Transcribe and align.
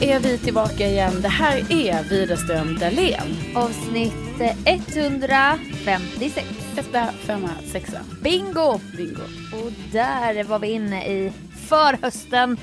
är 0.00 0.20
vi 0.20 0.38
tillbaka 0.38 0.86
igen. 0.86 1.22
Det 1.22 1.28
här 1.28 1.72
är 1.72 2.02
Widerström 2.02 2.78
Dahlén. 2.78 3.36
Avsnitt 3.54 4.14
156. 4.64 6.46
Etta, 6.76 7.12
femma, 7.12 7.50
sexa. 7.72 8.00
Bingo! 8.22 8.80
Bingo. 8.96 9.22
Och 9.52 9.72
där 9.92 10.44
var 10.44 10.58
vi 10.58 10.68
inne 10.68 11.06
i 11.06 11.32
förhösten 11.68 12.56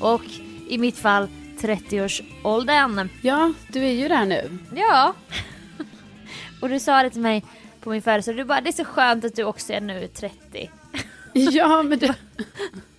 och 0.00 0.22
i 0.68 0.78
mitt 0.78 0.98
fall 0.98 1.28
30-årsåldern. 1.60 3.08
Ja, 3.22 3.52
du 3.68 3.84
är 3.84 3.92
ju 3.92 4.08
där 4.08 4.26
nu. 4.26 4.58
Ja. 4.74 5.14
och 6.60 6.68
du 6.68 6.80
sa 6.80 7.02
det 7.02 7.10
till 7.10 7.20
mig 7.20 7.44
på 7.80 7.90
min 7.90 8.02
födelsedag. 8.02 8.38
Du 8.38 8.44
bara, 8.44 8.60
det 8.60 8.70
är 8.70 8.72
så 8.72 8.84
skönt 8.84 9.24
att 9.24 9.36
du 9.36 9.44
också 9.44 9.72
är 9.72 9.80
nu 9.80 10.08
30. 10.08 10.70
Ja, 11.32 11.82
men 11.82 11.98
det... 11.98 12.14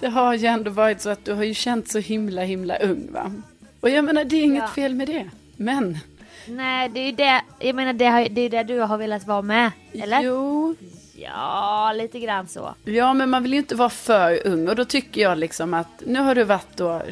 Det 0.00 0.08
har 0.08 0.34
ju 0.34 0.46
ändå 0.46 0.70
varit 0.70 1.00
så 1.00 1.10
att 1.10 1.24
du 1.24 1.32
har 1.32 1.44
ju 1.44 1.54
känt 1.54 1.88
så 1.90 1.98
himla, 1.98 2.42
himla 2.42 2.76
ung 2.76 3.08
va? 3.12 3.32
Och 3.80 3.90
jag 3.90 4.04
menar, 4.04 4.24
det 4.24 4.36
är 4.36 4.42
inget 4.42 4.62
Ja. 4.62 4.68
fel 4.68 4.94
med 4.94 5.08
det. 5.08 5.30
Men... 5.56 5.98
Nej, 6.46 6.88
det 6.88 7.00
är 7.00 7.06
ju 7.06 7.12
det, 7.12 7.42
jag 7.60 7.74
menar 7.76 7.92
det, 7.92 8.04
har, 8.06 8.28
det 8.30 8.40
är 8.40 8.50
det 8.50 8.62
du 8.62 8.78
har 8.80 8.98
velat 8.98 9.26
vara 9.26 9.42
med. 9.42 9.70
Eller? 9.92 10.22
Jo. 10.22 10.74
Ja, 11.14 11.92
lite 11.96 12.20
grann 12.20 12.48
så. 12.48 12.74
Ja, 12.84 13.14
men 13.14 13.30
man 13.30 13.42
vill 13.42 13.52
ju 13.52 13.58
inte 13.58 13.74
vara 13.74 13.90
för 13.90 14.46
ung. 14.46 14.68
Och 14.68 14.76
då 14.76 14.84
tycker 14.84 15.20
jag 15.20 15.38
liksom 15.38 15.74
att 15.74 16.02
nu 16.06 16.20
har 16.20 16.34
du 16.34 16.44
varit 16.44 16.76
då 16.76 17.02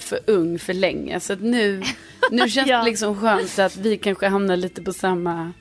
för 0.00 0.18
ung 0.26 0.58
för 0.58 0.74
länge. 0.74 1.20
Så 1.20 1.32
att 1.32 1.40
nu, 1.40 1.82
nu 2.30 2.48
känns 2.48 2.68
Ja. 2.68 2.78
det 2.78 2.84
liksom 2.84 3.20
skönt 3.20 3.58
att 3.58 3.76
vi 3.76 3.96
kanske 3.96 4.28
hamnar 4.28 4.56
lite 4.56 4.82
på 4.82 4.92
samma... 4.92 5.52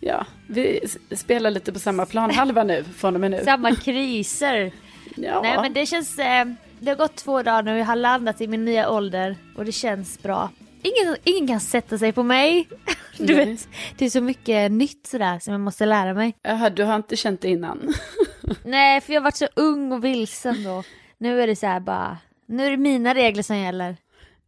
Ja, 0.00 0.26
vi 0.46 0.80
spelar 1.16 1.50
lite 1.50 1.72
på 1.72 1.78
samma 1.78 2.06
planhalva 2.06 2.64
nu, 2.64 2.84
från 2.96 3.14
och 3.14 3.20
med 3.20 3.30
nu. 3.30 3.40
Samma 3.44 3.74
kriser. 3.74 4.72
Ja. 5.14 5.42
Nej 5.42 5.56
men 5.62 5.72
det 5.72 5.86
känns, 5.86 6.18
eh, 6.18 6.46
det 6.80 6.90
har 6.90 6.96
gått 6.96 7.16
två 7.16 7.42
dagar 7.42 7.62
nu 7.62 7.72
och 7.72 7.78
jag 7.78 7.84
har 7.84 7.96
landat 7.96 8.40
i 8.40 8.46
min 8.46 8.64
nya 8.64 8.90
ålder 8.90 9.36
och 9.56 9.64
det 9.64 9.72
känns 9.72 10.22
bra. 10.22 10.50
Ingen, 10.82 11.16
ingen 11.24 11.48
kan 11.48 11.60
sätta 11.60 11.98
sig 11.98 12.12
på 12.12 12.22
mig. 12.22 12.68
Du 13.18 13.36
Nej. 13.36 13.44
vet, 13.46 13.68
det 13.98 14.04
är 14.04 14.10
så 14.10 14.20
mycket 14.20 14.72
nytt 14.72 15.06
sådär 15.06 15.38
som 15.38 15.52
jag 15.52 15.60
måste 15.60 15.86
lära 15.86 16.14
mig. 16.14 16.34
Jaha, 16.42 16.70
du 16.70 16.84
har 16.84 16.96
inte 16.96 17.16
känt 17.16 17.40
det 17.40 17.48
innan? 17.48 17.94
Nej 18.64 19.00
för 19.00 19.12
jag 19.12 19.20
har 19.20 19.24
varit 19.24 19.36
så 19.36 19.48
ung 19.54 19.92
och 19.92 20.04
vilsen 20.04 20.64
då. 20.64 20.82
Nu 21.18 21.42
är 21.42 21.46
det 21.46 21.56
så 21.56 21.80
bara, 21.80 22.18
nu 22.46 22.66
är 22.66 22.70
det 22.70 22.76
mina 22.76 23.14
regler 23.14 23.42
som 23.42 23.56
gäller. 23.56 23.96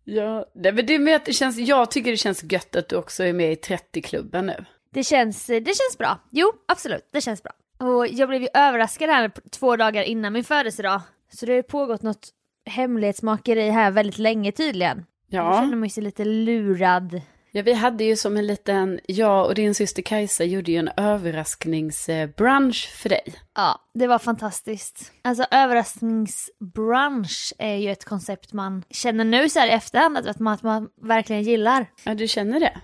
Ja, 0.05 0.47
det, 0.55 0.73
men 0.73 0.87
det 0.87 0.99
med 0.99 1.17
att 1.17 1.25
det 1.25 1.33
känns, 1.33 1.59
jag 1.59 1.91
tycker 1.91 2.11
det 2.11 2.17
känns 2.17 2.43
gött 2.43 2.77
att 2.77 2.89
du 2.89 2.97
också 2.97 3.25
är 3.25 3.33
med 3.33 3.53
i 3.53 3.55
30-klubben 3.55 4.47
nu. 4.47 4.65
Det 4.93 5.05
känns, 5.05 5.47
det 5.47 5.65
känns 5.65 5.99
bra. 5.99 6.19
Jo 6.31 6.53
absolut, 6.69 7.09
det 7.13 7.21
känns 7.21 7.43
bra. 7.43 7.53
Och 7.79 8.07
jag 8.09 8.29
blev 8.29 8.43
ju 8.43 8.49
överraskad 8.55 9.11
här 9.11 9.31
två 9.51 9.77
dagar 9.77 10.03
innan 10.03 10.33
min 10.33 10.45
födelsedag. 10.45 11.01
Så 11.33 11.47
det 11.47 11.53
har 11.53 11.57
ju 11.57 11.63
pågått 11.63 12.03
något 12.03 12.29
hemlighetsmakeri 12.67 13.71
här 13.71 13.91
väldigt 13.91 14.19
länge 14.19 14.53
tydligen. 14.53 15.05
Ja. 15.29 15.61
känner 15.61 15.77
man 15.77 15.91
sig 15.91 16.03
lite 16.03 16.25
lurad. 16.25 17.21
ja, 17.51 17.63
vi 17.63 17.73
hade 17.73 18.05
ju 18.05 18.17
som 18.17 18.37
en 18.37 18.47
liten, 18.47 19.01
jag 19.07 19.47
och 19.47 19.55
din 19.55 19.75
syster 19.75 20.03
Kajsa 20.03 20.45
gjorde 20.45 20.73
ju 20.73 20.79
en 20.79 20.91
överraskningsbrunch 20.97 22.91
för 23.03 23.09
dig. 23.09 23.35
Ja, 23.55 23.81
det 23.95 24.07
var 24.07 24.19
fantastiskt. 24.19 25.13
Alltså 25.23 25.47
överraskningsbrunch 25.51 27.53
är 27.59 27.75
ju 27.77 27.91
ett 27.91 28.05
koncept 28.05 28.53
man 28.53 28.83
känner 28.91 29.25
nu 29.25 29.49
så 29.49 29.59
här 29.59 29.69
i 29.69 29.71
efterhand 29.71 30.17
att 30.17 30.39
man, 30.39 30.55
att 30.55 30.63
man 30.63 30.89
verkligen 31.03 31.43
gillar. 31.43 31.87
Ja, 32.05 32.15
du 32.15 32.29
känner 32.29 32.61
det? 32.61 32.81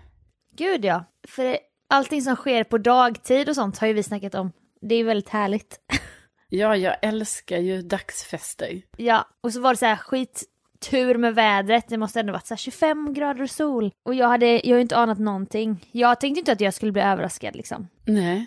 Gud 0.56 0.84
ja. 0.84 1.04
För 1.28 1.58
allting 1.88 2.22
som 2.22 2.36
sker 2.36 2.64
på 2.64 2.78
dagtid 2.78 3.48
och 3.48 3.54
sånt 3.54 3.78
har 3.78 3.86
ju 3.86 3.92
vi 3.92 4.02
snackat 4.02 4.34
om. 4.34 4.52
Det 4.82 4.94
är 4.94 5.04
väldigt 5.04 5.28
härligt. 5.28 5.80
Ja, 6.54 6.76
jag 6.76 6.96
älskar 7.02 7.58
ju 7.58 7.82
dagsfester. 7.82 8.82
ja, 8.96 9.28
och 9.40 9.52
så 9.52 9.60
var 9.60 9.70
det 9.70 9.76
så 9.76 9.86
här 9.86 9.96
skittur 9.96 11.18
med 11.18 11.34
vädret. 11.34 11.88
Det 11.88 11.98
måste 11.98 12.20
ändå 12.20 12.32
varit 12.32 12.46
så 12.46 12.54
här 12.54 12.58
25 12.58 13.14
grader 13.14 13.42
och 13.42 13.50
sol. 13.50 13.90
Och 14.02 14.14
jag 14.14 14.28
hade, 14.28 14.46
jag 14.46 14.72
har 14.72 14.76
ju 14.76 14.80
inte 14.80 14.96
anat 14.96 15.18
någonting. 15.18 15.88
Jag 15.92 16.20
tänkte 16.20 16.38
inte 16.38 16.52
att 16.52 16.60
jag 16.60 16.74
skulle 16.74 16.92
bli 16.92 17.02
överraskad 17.02 17.56
liksom. 17.56 17.88
Nej. 18.04 18.46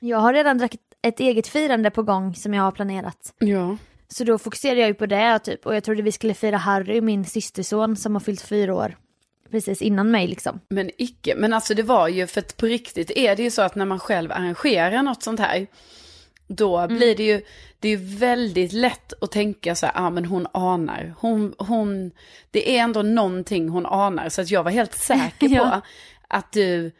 Jag 0.00 0.18
har 0.18 0.32
redan 0.32 0.58
drack 0.58 0.74
ett 1.02 1.20
eget 1.20 1.48
firande 1.48 1.90
på 1.90 2.02
gång 2.02 2.34
som 2.34 2.54
jag 2.54 2.62
har 2.62 2.72
planerat. 2.72 3.34
Ja. 3.38 3.76
Så 4.08 4.24
då 4.24 4.38
fokuserade 4.38 4.80
jag 4.80 4.88
ju 4.88 4.94
på 4.94 5.06
det 5.06 5.38
typ 5.38 5.66
och 5.66 5.76
jag 5.76 5.84
trodde 5.84 6.02
vi 6.02 6.12
skulle 6.12 6.34
fira 6.34 6.56
Harry, 6.56 7.00
min 7.00 7.24
systerson 7.24 7.96
som 7.96 8.14
har 8.14 8.20
fyllt 8.20 8.42
fyra 8.42 8.74
år. 8.74 8.96
Precis 9.50 9.82
innan 9.82 10.10
mig 10.10 10.26
liksom. 10.26 10.60
Men 10.68 10.90
icke, 10.98 11.34
men 11.36 11.52
alltså 11.52 11.74
det 11.74 11.82
var 11.82 12.08
ju, 12.08 12.26
för 12.26 12.40
att 12.40 12.56
på 12.56 12.66
riktigt 12.66 13.10
är 13.10 13.36
det 13.36 13.42
ju 13.42 13.50
så 13.50 13.62
att 13.62 13.74
när 13.74 13.84
man 13.84 13.98
själv 13.98 14.32
arrangerar 14.32 15.02
något 15.02 15.22
sånt 15.22 15.40
här, 15.40 15.66
då 16.48 16.88
blir 16.88 17.16
det 17.16 17.22
ju, 17.22 17.42
det 17.80 17.88
är 17.88 17.96
ju 17.96 18.16
väldigt 18.16 18.72
lätt 18.72 19.12
att 19.22 19.32
tänka 19.32 19.74
så 19.74 19.86
här, 19.86 19.92
ja 19.96 20.00
ah, 20.06 20.10
men 20.10 20.24
hon 20.24 20.46
anar, 20.52 21.14
hon, 21.18 21.54
hon, 21.58 22.10
det 22.50 22.76
är 22.76 22.82
ändå 22.82 23.02
någonting 23.02 23.68
hon 23.68 23.86
anar, 23.86 24.28
så 24.28 24.40
att 24.40 24.50
jag 24.50 24.62
var 24.62 24.70
helt 24.70 24.94
säker 24.94 25.48
på 25.48 25.54
Ja. 25.54 25.80
att 26.28 26.52
du 26.52 26.92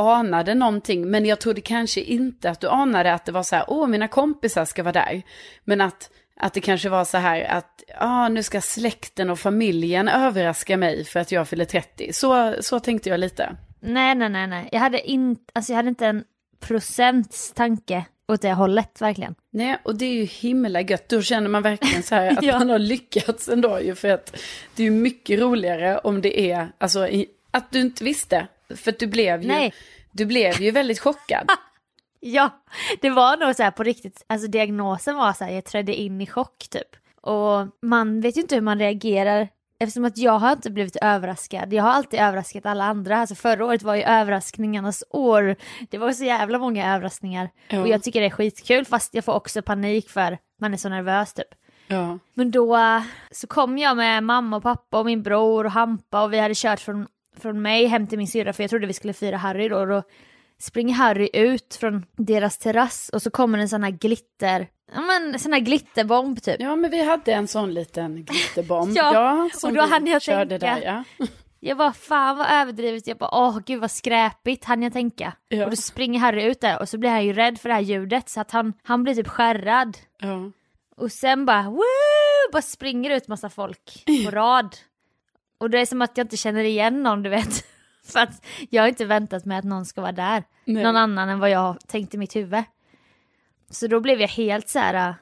anade 0.00 0.54
någonting, 0.54 1.10
men 1.10 1.26
jag 1.26 1.40
trodde 1.40 1.60
kanske 1.60 2.00
inte 2.00 2.50
att 2.50 2.60
du 2.60 2.68
anade 2.68 3.14
att 3.14 3.24
det 3.24 3.32
var 3.32 3.42
så 3.42 3.56
här, 3.56 3.64
åh 3.68 3.88
mina 3.88 4.08
kompisar 4.08 4.64
ska 4.64 4.82
vara 4.82 4.92
där, 4.92 5.22
men 5.64 5.80
att 5.80 6.10
att 6.40 6.54
det 6.54 6.60
kanske 6.60 6.88
var 6.88 7.04
så 7.04 7.18
här 7.18 7.44
att 7.44 7.82
ah, 7.98 8.28
nu 8.28 8.42
ska 8.42 8.60
släkten 8.60 9.30
och 9.30 9.38
familjen 9.38 10.08
överraska 10.08 10.76
mig 10.76 11.04
för 11.04 11.20
att 11.20 11.32
jag 11.32 11.48
fyller 11.48 11.64
30. 11.64 12.12
Så, 12.12 12.54
så 12.60 12.80
tänkte 12.80 13.08
jag 13.08 13.20
lite. 13.20 13.56
Nej, 13.80 14.14
nej, 14.14 14.28
nej, 14.28 14.46
nej. 14.46 14.68
Jag 14.72 14.80
hade, 14.80 15.10
in, 15.10 15.36
alltså, 15.52 15.72
jag 15.72 15.76
hade 15.76 15.88
inte 15.88 16.06
en 16.06 16.24
procents 16.60 17.52
tanke 17.52 18.04
åt 18.28 18.42
det 18.42 18.52
hållet 18.52 19.00
verkligen. 19.02 19.34
Nej, 19.50 19.76
och 19.82 19.94
det 19.94 20.04
är 20.04 20.12
ju 20.14 20.24
himla 20.24 20.80
gött. 20.80 21.08
Då 21.08 21.22
känner 21.22 21.48
man 21.48 21.62
verkligen 21.62 22.02
så 22.02 22.14
här 22.14 22.30
att 22.38 22.44
Ja. 22.44 22.58
man 22.58 22.70
har 22.70 22.78
lyckats 22.78 23.48
ändå 23.48 23.80
ju. 23.80 23.94
För 23.94 24.08
att 24.08 24.36
det 24.76 24.82
är 24.82 24.84
ju 24.84 24.90
mycket 24.90 25.40
roligare 25.40 25.98
om 25.98 26.20
det 26.20 26.40
är, 26.50 26.68
alltså 26.78 27.08
i, 27.08 27.26
att 27.50 27.70
du 27.72 27.80
inte 27.80 28.04
visste. 28.04 28.46
För 28.76 28.90
att 28.90 28.98
du 28.98 29.06
blev 29.06 29.42
ju, 29.42 29.48
Nej. 29.48 29.74
du 30.12 30.24
blev 30.26 30.60
ju 30.62 30.70
väldigt 30.70 30.98
chockad. 31.00 31.48
Ja, 32.26 32.50
det 33.00 33.10
var 33.10 33.36
nog 33.36 33.56
så 33.56 33.62
här 33.62 33.70
på 33.70 33.82
riktigt. 33.82 34.24
Alltså 34.26 34.48
diagnosen 34.48 35.16
var 35.16 35.32
så 35.32 35.44
här, 35.44 35.52
jag 35.52 35.64
trädde 35.64 35.94
in 35.94 36.20
i 36.20 36.26
chock 36.26 36.68
typ. 36.70 36.96
Och 37.20 37.66
man 37.82 38.20
vet 38.20 38.36
ju 38.36 38.40
inte 38.40 38.54
hur 38.54 38.62
man 38.62 38.78
reagerar 38.78 39.48
eftersom 39.78 40.04
att 40.04 40.18
jag 40.18 40.38
har 40.38 40.52
inte 40.52 40.70
blivit 40.70 40.96
överraskad. 40.96 41.72
Jag 41.72 41.82
har 41.82 41.90
alltid 41.90 42.20
överraskat 42.20 42.66
alla 42.66 42.84
andra. 42.84 43.18
Alltså 43.18 43.34
förra 43.34 43.64
året 43.64 43.82
var 43.82 43.94
ju 43.94 44.02
överraskningarnas 44.02 45.04
år. 45.10 45.56
Det 45.90 45.98
var 45.98 46.12
så 46.12 46.24
jävla 46.24 46.58
många 46.58 46.94
överraskningar. 46.94 47.50
Ja. 47.68 47.80
Och 47.80 47.88
jag 47.88 48.02
tycker 48.02 48.20
det 48.20 48.26
är 48.26 48.30
skitkul 48.30 48.84
fast 48.84 49.14
jag 49.14 49.24
får 49.24 49.32
också 49.32 49.62
panik 49.62 50.10
för 50.10 50.38
man 50.60 50.72
är 50.72 50.76
så 50.76 50.88
nervös 50.88 51.34
typ. 51.34 51.54
Ja. 51.86 52.18
Men 52.34 52.50
då 52.50 52.76
eh, 52.76 53.02
så 53.30 53.46
kom 53.46 53.78
jag 53.78 53.96
med 53.96 54.22
mamma 54.22 54.56
och 54.56 54.62
pappa 54.62 54.98
och 54.98 55.06
min 55.06 55.22
bror 55.22 55.64
och 55.66 55.72
Hampa 55.72 56.22
och 56.22 56.32
vi 56.32 56.38
hade 56.38 56.54
kört 56.54 56.80
från, 56.80 57.06
från 57.40 57.62
mig 57.62 57.86
hem 57.86 58.06
till 58.06 58.18
min 58.18 58.28
syrra 58.28 58.52
för 58.52 58.62
jag 58.62 58.70
trodde 58.70 58.86
vi 58.86 58.92
skulle 58.92 59.12
fira 59.12 59.36
Harry 59.36 59.68
då. 59.68 59.78
Och 59.78 59.86
då 59.86 60.02
springer 60.60 60.94
Harry 60.94 61.30
ut 61.32 61.74
från 61.74 62.06
deras 62.16 62.58
terrass 62.58 63.08
och 63.08 63.22
så 63.22 63.30
kommer 63.30 63.58
en 63.58 63.68
sån 63.68 63.82
här 63.82 63.90
glitter, 63.90 64.68
ja 64.94 65.00
men 65.00 65.38
sån 65.38 65.52
här 65.52 65.60
glitterbomb 65.60 66.42
typ. 66.42 66.56
ja, 66.60 66.76
men 66.76 66.90
vi 66.90 67.04
hade 67.04 67.32
en 67.32 67.48
sån 67.48 67.74
liten 67.74 68.24
glitterbomb. 68.24 68.92
Ja, 68.96 69.50
som 69.54 69.70
och 69.70 69.76
då 69.76 69.82
hann 69.82 70.06
jag 70.06 70.22
tänka. 70.22 70.58
Där, 70.58 70.82
ja. 71.18 71.26
Jag 71.60 71.78
bara 71.78 71.92
fan 71.92 72.36
vad 72.36 72.46
överdrivet, 72.50 73.06
jag 73.06 73.16
bara 73.16 73.30
åh 73.32 73.58
gud 73.66 73.80
vad 73.80 73.90
skräpigt 73.90 74.64
hann 74.64 74.82
jag 74.82 74.92
tänka. 74.92 75.32
Ja. 75.48 75.64
Och 75.64 75.70
då 75.70 75.76
springer 75.76 76.20
Harry 76.20 76.42
ut 76.42 76.60
där 76.60 76.80
och 76.80 76.88
så 76.88 76.98
blir 76.98 77.10
han 77.10 77.24
ju 77.24 77.32
rädd 77.32 77.58
för 77.60 77.68
det 77.68 77.74
här 77.74 77.82
ljudet 77.82 78.28
så 78.28 78.40
att 78.40 78.50
han, 78.50 78.72
han 78.82 79.02
blir 79.02 79.14
typ 79.14 79.28
skärrad. 79.28 79.98
Ja. 80.18 80.50
Och 80.96 81.12
sen 81.12 81.46
bara 81.46 81.62
woo, 81.62 81.82
bara 82.52 82.62
springer 82.62 83.10
ut 83.10 83.28
massa 83.28 83.50
folk 83.50 84.04
på 84.24 84.30
rad. 84.30 84.76
Och 85.58 85.70
det 85.70 85.80
är 85.80 85.86
som 85.86 86.02
att 86.02 86.16
jag 86.18 86.24
inte 86.24 86.36
känner 86.36 86.64
igen 86.64 87.02
någon 87.02 87.22
du 87.22 87.30
vet. 87.30 87.64
För 88.12 88.20
att 88.20 88.44
jag 88.70 88.82
har 88.82 88.88
inte 88.88 89.04
väntat 89.04 89.44
mig 89.44 89.58
att 89.58 89.64
någon 89.64 89.86
ska 89.86 90.00
vara 90.00 90.12
där. 90.12 90.42
Nej. 90.64 90.82
Någon 90.82 90.96
annan 90.96 91.28
än 91.28 91.38
vad 91.38 91.50
jag 91.50 91.76
tänkt 91.86 92.14
i 92.14 92.18
mitt 92.18 92.36
huvud. 92.36 92.64
Så 93.70 93.86
då 93.86 94.00
blev 94.00 94.20
jag 94.20 94.28
helt 94.28 94.68
så 94.68 94.78
här. 94.78 95.14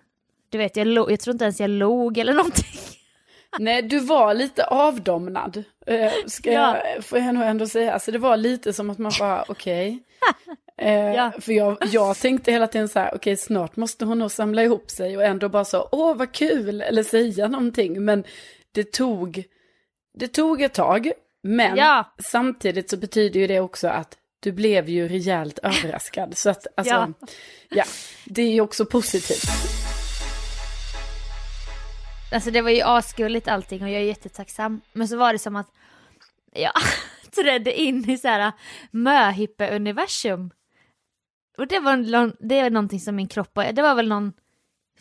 du 0.49 0.59
vet 0.59 0.77
jag, 0.77 0.87
jag 1.11 1.21
tror 1.21 1.35
inte 1.35 1.45
ens 1.45 1.61
jag 1.61 1.71
log 1.71 2.19
eller 2.19 2.33
någonting. 2.35 2.81
Nej, 3.59 3.83
du 3.83 3.99
var 3.99 4.35
lite 4.35 4.65
avdomnad. 4.65 5.65
Eh, 5.87 6.13
ska 6.27 6.53
Ja. 6.53 6.77
jag, 6.95 7.05
får 7.05 7.19
jag 7.19 7.35
nog 7.35 7.43
ändå 7.45 7.67
säga. 7.67 7.93
Alltså 7.93 8.11
det 8.13 8.19
var 8.19 8.37
lite 8.37 8.73
som 8.73 8.91
att 8.91 8.99
man 8.99 9.13
bara, 9.19 9.45
okej. 9.49 10.03
Eh, 10.77 10.93
Ja. 11.15 11.33
För 11.41 11.53
jag, 11.53 11.77
jag 11.91 12.17
tänkte 12.17 12.53
hela 12.53 12.67
tiden 12.67 12.89
så 12.89 12.99
här, 12.99 13.15
okej 13.15 13.37
snart 13.37 13.77
måste 13.77 14.05
hon 14.05 14.19
nog 14.19 14.31
samla 14.31 14.63
ihop 14.63 14.91
sig 14.91 15.17
och 15.17 15.25
ändå 15.25 15.49
bara 15.49 15.65
så, 15.65 15.89
åh 15.93 16.17
vad 16.17 16.33
kul, 16.33 16.81
eller 16.81 17.03
säga 17.03 17.49
någonting. 17.49 18.05
Men 18.05 18.25
det 18.73 18.93
tog, 18.93 19.45
det 20.15 20.29
tog 20.29 20.63
ett 20.63 20.75
tag. 20.75 21.13
Men 21.43 21.77
Ja. 21.77 22.15
samtidigt 22.19 22.91
så 22.91 22.97
betyder 22.97 23.41
ju 23.41 23.47
det 23.47 23.61
också 23.61 23.89
att 23.89 24.19
du 24.41 24.53
blev 24.53 24.89
ju 24.89 25.09
rejält 25.09 25.59
överraskad. 25.63 26.37
Så 26.37 26.51
att, 26.51 26.67
alltså, 26.77 26.95
ja. 26.95 27.13
Ja. 27.69 27.85
det 28.25 28.43
är 28.43 28.51
ju 28.53 28.61
också 28.61 28.87
positivt. 28.87 29.45
Alltså 32.33 32.51
det 32.51 32.61
var 32.63 32.71
ju 32.71 32.83
asgulligt 32.83 33.49
allting 33.49 33.83
och 33.83 33.89
jag 33.91 34.01
är 34.01 34.05
jättetacksam. 34.05 34.81
Men 34.93 35.09
så 35.09 35.17
var 35.17 35.33
det 35.33 35.39
som 35.39 35.57
att 35.57 35.69
jag 36.53 36.73
trädde 37.43 37.81
in 37.81 38.11
i 38.11 38.19
så 38.19 38.29
här 38.29 38.53
möhippe-universum. 38.91 40.51
Och 41.59 41.67
det 41.67 41.81
var, 41.81 41.97
det 42.49 42.63
var 42.63 42.71
någonting 42.71 43.01
som 43.01 43.17
min 43.17 43.29
kropp, 43.29 43.55
det 43.55 43.83
var 43.83 43.95
väl 43.95 44.09
någon 44.09 44.33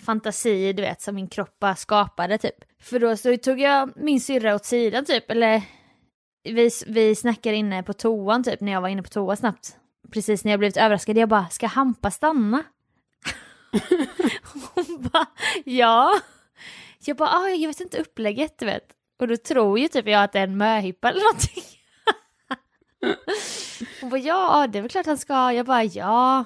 fantasi, 0.06 0.74
du 0.74 0.82
vet, 0.82 1.02
som 1.02 1.16
min 1.16 1.28
kropp 1.28 1.60
bara 1.60 1.76
skapade 1.76 2.38
typ. 2.38 2.56
För 2.82 3.00
då 3.00 3.18
så 3.18 3.38
tog 3.38 3.60
jag 3.60 3.92
min 3.96 4.22
syrra 4.22 4.56
åt 4.56 4.66
sidan 4.66 5.06
typ, 5.06 5.32
eller 5.32 5.62
vi, 6.44 6.70
vi 6.88 7.16
snackade 7.16 7.56
inne 7.56 7.84
på 7.84 7.94
toan 7.94 8.44
typ, 8.44 8.62
när 8.62 8.72
jag 8.72 8.82
var 8.82 8.90
inne 8.90 9.04
på 9.04 9.10
toa 9.10 9.36
snabbt. 9.36 9.78
Precis 10.12 10.44
när 10.44 10.52
jag 10.52 10.60
blivit 10.60 10.78
överraskad, 10.78 11.18
jag 11.18 11.30
bara, 11.30 11.50
ska 11.50 11.68
Hampa 11.68 12.12
stanna? 12.12 12.64
Hon 14.74 15.10
bara, 15.14 15.26
ja. 15.66 16.20
Jag 17.06 17.18
bara, 17.18 17.30
ah, 17.30 17.50
jag 17.50 17.68
vet 17.68 17.80
inte 17.80 18.02
upplägget 18.02 18.60
du 18.60 18.66
vet. 18.66 18.88
Och 19.20 19.28
då 19.28 19.38
tror 19.38 19.80
ju 19.80 19.88
typ 19.88 20.08
jag 20.08 20.24
att 20.24 20.32
det 20.32 20.40
är 20.40 20.44
en 20.44 20.58
möhippa 20.58 21.10
eller 21.10 21.22
någonting. 21.22 21.64
Hon 24.02 24.10
bara, 24.10 24.20
ja 24.20 24.68
det 24.68 24.78
är 24.78 24.82
väl 24.82 24.92
klart 24.92 25.06
han 25.06 25.18
ska. 25.18 25.52
Jag 25.54 25.66
bara, 25.66 25.84
ja. 25.84 26.46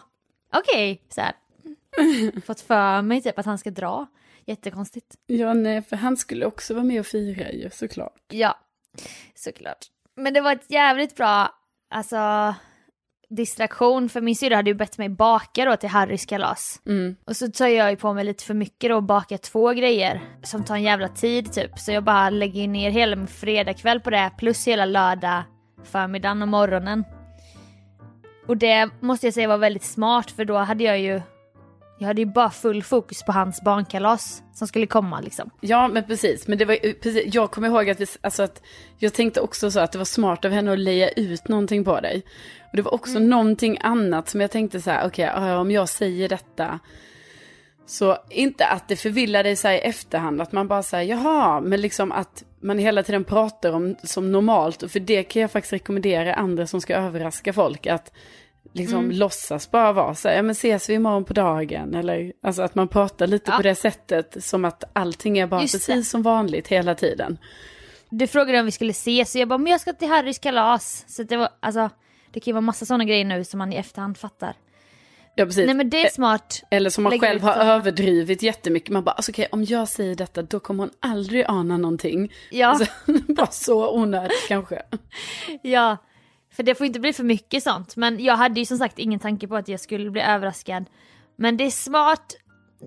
Okej, 0.54 0.92
okay. 0.94 1.06
så 1.10 1.22
här. 1.22 1.36
Fått 2.42 2.62
för 2.62 3.02
mig 3.02 3.22
typ 3.22 3.40
att 3.40 3.46
han 3.46 3.58
ska 3.58 3.72
dra. 3.72 4.08
Jättekonstigt. 4.46 5.16
Ja, 5.28 5.54
nej, 5.54 5.82
för 5.82 5.96
han 5.96 6.18
skulle 6.18 6.46
också 6.46 6.74
vara 6.74 6.84
med 6.84 7.00
och 7.00 7.06
fira 7.06 7.52
ju 7.52 7.70
såklart. 7.70 8.22
Ja, 8.28 8.60
såklart. 9.36 9.86
Men 10.16 10.34
det 10.34 10.42
var 10.42 10.52
ett 10.52 10.72
jävligt 10.72 11.16
bra, 11.16 11.50
alltså 11.90 12.54
distraktion 13.30 14.10
för 14.10 14.22
min 14.22 14.36
syrra 14.36 14.56
hade 14.56 14.70
ju 14.70 14.74
bett 14.74 14.98
mig 14.98 15.10
baka 15.10 15.66
då 15.66 15.76
till 15.76 15.90
Harrys 15.90 16.26
kalas. 16.26 16.82
Mm. 16.86 17.16
Och 17.26 17.36
så 17.36 17.52
tar 17.52 17.68
jag 17.68 17.92
ju 17.92 17.98
på 17.98 18.14
mig 18.14 18.26
lite 18.26 18.44
för 18.44 18.54
mycket 18.54 18.90
då 18.90 18.96
och 18.96 19.04
bakar 19.04 19.38
två 19.38 19.70
grejer 19.70 20.22
som 20.44 20.64
tar 20.64 20.76
en 20.76 20.84
jävla 20.84 21.08
tid 21.08 21.54
typ. 21.54 21.80
Så 21.80 21.92
jag 21.92 22.04
bara 22.04 22.30
lägger 22.30 22.68
ner 22.68 22.90
hela 22.90 23.16
min 23.16 23.28
fredagkväll 23.28 24.00
på 24.00 24.10
det 24.10 24.32
plus 24.38 24.68
hela 24.68 24.86
lördag 24.86 25.44
förmiddagen 25.84 26.42
och 26.42 26.48
morgonen. 26.48 27.04
Och 28.48 28.58
det 28.58 28.90
måste 29.02 29.28
jag 29.28 29.34
säga 29.34 29.48
var 29.48 29.58
väldigt 29.58 29.84
smart 29.84 30.32
för 30.32 30.46
då 30.46 30.58
hade 30.58 30.84
jag 30.84 31.00
ju 31.00 31.22
jag 31.98 32.08
hade 32.08 32.22
ju 32.22 32.26
bara 32.26 32.50
full 32.50 32.84
fokus 32.84 33.24
på 33.24 33.32
hans 33.32 33.62
barnkalas 33.62 34.44
som 34.54 34.68
skulle 34.68 34.88
komma 34.88 35.22
liksom. 35.22 35.50
Ja 35.62 35.88
men 35.88 36.04
precis, 36.04 36.48
men 36.48 36.58
det 36.58 36.66
var 36.66 36.94
precis, 36.94 37.36
jag 37.36 37.52
kommer 37.52 37.68
ihåg 37.68 37.90
att, 37.90 38.00
vi, 38.00 38.06
alltså 38.22 38.44
att 38.44 38.62
jag 38.98 39.14
tänkte 39.14 39.42
också 39.42 39.72
så 39.72 39.80
att 39.80 39.92
det 39.92 39.98
var 39.98 40.06
smart 40.06 40.46
av 40.46 40.52
henne 40.52 40.74
att 40.74 40.80
leja 40.80 41.10
ut 41.10 41.48
någonting 41.48 41.84
på 41.84 42.00
dig. 42.00 42.24
Och 42.72 42.76
det 42.76 42.82
var 42.82 42.94
också 42.94 43.18
mm. 43.18 43.30
någonting 43.30 43.78
annat 43.82 44.30
som 44.30 44.42
jag 44.42 44.52
tänkte 44.52 44.82
så 44.82 44.92
här, 44.92 45.08
okej 45.08 45.30
okay, 45.30 45.52
om 45.52 45.72
jag 45.72 45.90
säger 45.90 46.30
detta. 46.30 46.80
Så 47.86 48.18
inte 48.30 48.66
att 48.66 48.88
det 48.88 48.96
förvillar 48.96 49.44
dig 49.44 49.56
så 49.56 49.70
i 49.70 49.78
efterhand, 49.78 50.42
att 50.42 50.52
man 50.52 50.68
bara 50.68 50.84
säger 50.84 51.16
jaha, 51.16 51.62
men 51.62 51.82
liksom 51.82 52.12
att 52.12 52.44
man 52.60 52.78
hela 52.78 53.04
tiden 53.04 53.24
pratar 53.24 53.72
om 53.72 53.96
som 54.04 54.32
normalt. 54.32 54.84
Och 54.84 54.92
för 54.92 55.00
det 55.00 55.24
kan 55.24 55.42
jag 55.42 55.52
faktiskt 55.52 55.74
rekommendera 55.74 56.34
andra 56.34 56.68
som 56.68 56.82
ska 56.82 56.96
överraska 56.96 57.54
folk. 57.54 57.88
Att 57.88 58.12
liksom 58.74 59.00
mm. 59.00 59.18
låtsas 59.18 59.72
bara 59.72 59.94
vara 59.94 60.16
så 60.16 60.28
här, 60.28 60.36
ja 60.36 60.42
men 60.42 60.52
ses 60.52 60.90
vi 60.90 60.94
imorgon 60.94 61.24
på 61.24 61.34
dagen. 61.34 61.96
Eller 61.96 62.34
alltså 62.44 62.62
att 62.62 62.76
man 62.76 62.88
pratar 62.88 63.28
lite 63.28 63.52
ja. 63.52 63.58
på 63.58 63.64
det 63.64 63.76
sättet 63.76 64.44
som 64.44 64.66
att 64.66 64.84
allting 64.94 65.38
är 65.38 65.48
bara 65.48 65.62
Just 65.62 65.74
precis 65.74 65.96
det. 65.96 66.04
som 66.04 66.22
vanligt 66.22 66.68
hela 66.68 66.96
tiden. 66.96 67.38
Du 68.10 68.28
frågade 68.28 68.60
om 68.60 68.66
vi 68.66 68.72
skulle 68.72 68.92
ses 68.92 69.36
och 69.36 69.42
jag 69.42 69.48
bara, 69.48 69.58
men 69.58 69.72
jag 69.72 69.82
ska 69.82 69.94
till 69.94 70.08
Harrys 70.08 70.40
kalas. 70.40 71.06
Så 71.08 71.24
det 71.24 71.38
var, 71.38 71.50
alltså, 71.60 71.90
det 72.32 72.40
kan 72.40 72.52
ju 72.52 72.54
vara 72.54 72.62
massa 72.62 72.86
sådana 72.86 73.06
grejer 73.06 73.26
nu 73.26 73.44
som 73.44 73.58
man 73.58 73.74
i 73.74 73.76
efterhand 73.76 74.18
fattar. 74.18 74.56
Ja, 75.36 75.46
precis. 75.46 75.66
Nej 75.66 75.76
men 75.76 75.90
det 75.90 76.06
är 76.06 76.10
smart. 76.10 76.64
Eller 76.72 76.90
som 76.90 77.04
man 77.04 77.20
själv 77.20 77.42
har 77.42 77.54
överdrivit 77.54 78.42
jättemycket. 78.42 78.90
Man 78.90 79.04
bara, 79.04 79.12
alltså, 79.12 79.32
okej 79.32 79.46
okay, 79.46 79.60
om 79.60 79.64
jag 79.64 79.88
säger 79.88 80.16
detta 80.16 80.42
då 80.42 80.60
kommer 80.60 80.84
hon 80.84 80.92
aldrig 81.00 81.46
ana 81.48 81.78
någonting. 81.78 82.34
Ja. 82.52 82.68
Alltså, 82.68 82.86
bara 83.28 83.48
så 83.48 83.96
onödigt 83.96 84.48
kanske. 84.48 84.82
Ja, 85.62 85.98
för 86.56 86.63
det 86.63 86.75
får 86.75 86.88
inte 86.88 87.00
bli 87.00 87.13
för 87.13 87.24
mycket 87.24 87.63
sånt. 87.63 87.96
Men 87.96 88.24
jag 88.24 88.36
hade 88.36 88.60
ju 88.60 88.66
som 88.66 88.78
sagt 88.78 89.00
ingen 89.00 89.19
tanke 89.19 89.48
på 89.48 89.56
att 89.56 89.68
jag 89.68 89.80
skulle 89.80 90.12
bli 90.12 90.22
överraskad. 90.22 90.86
Men 91.36 91.57
det 91.57 91.63
är 91.63 91.72
smart, 91.72 92.36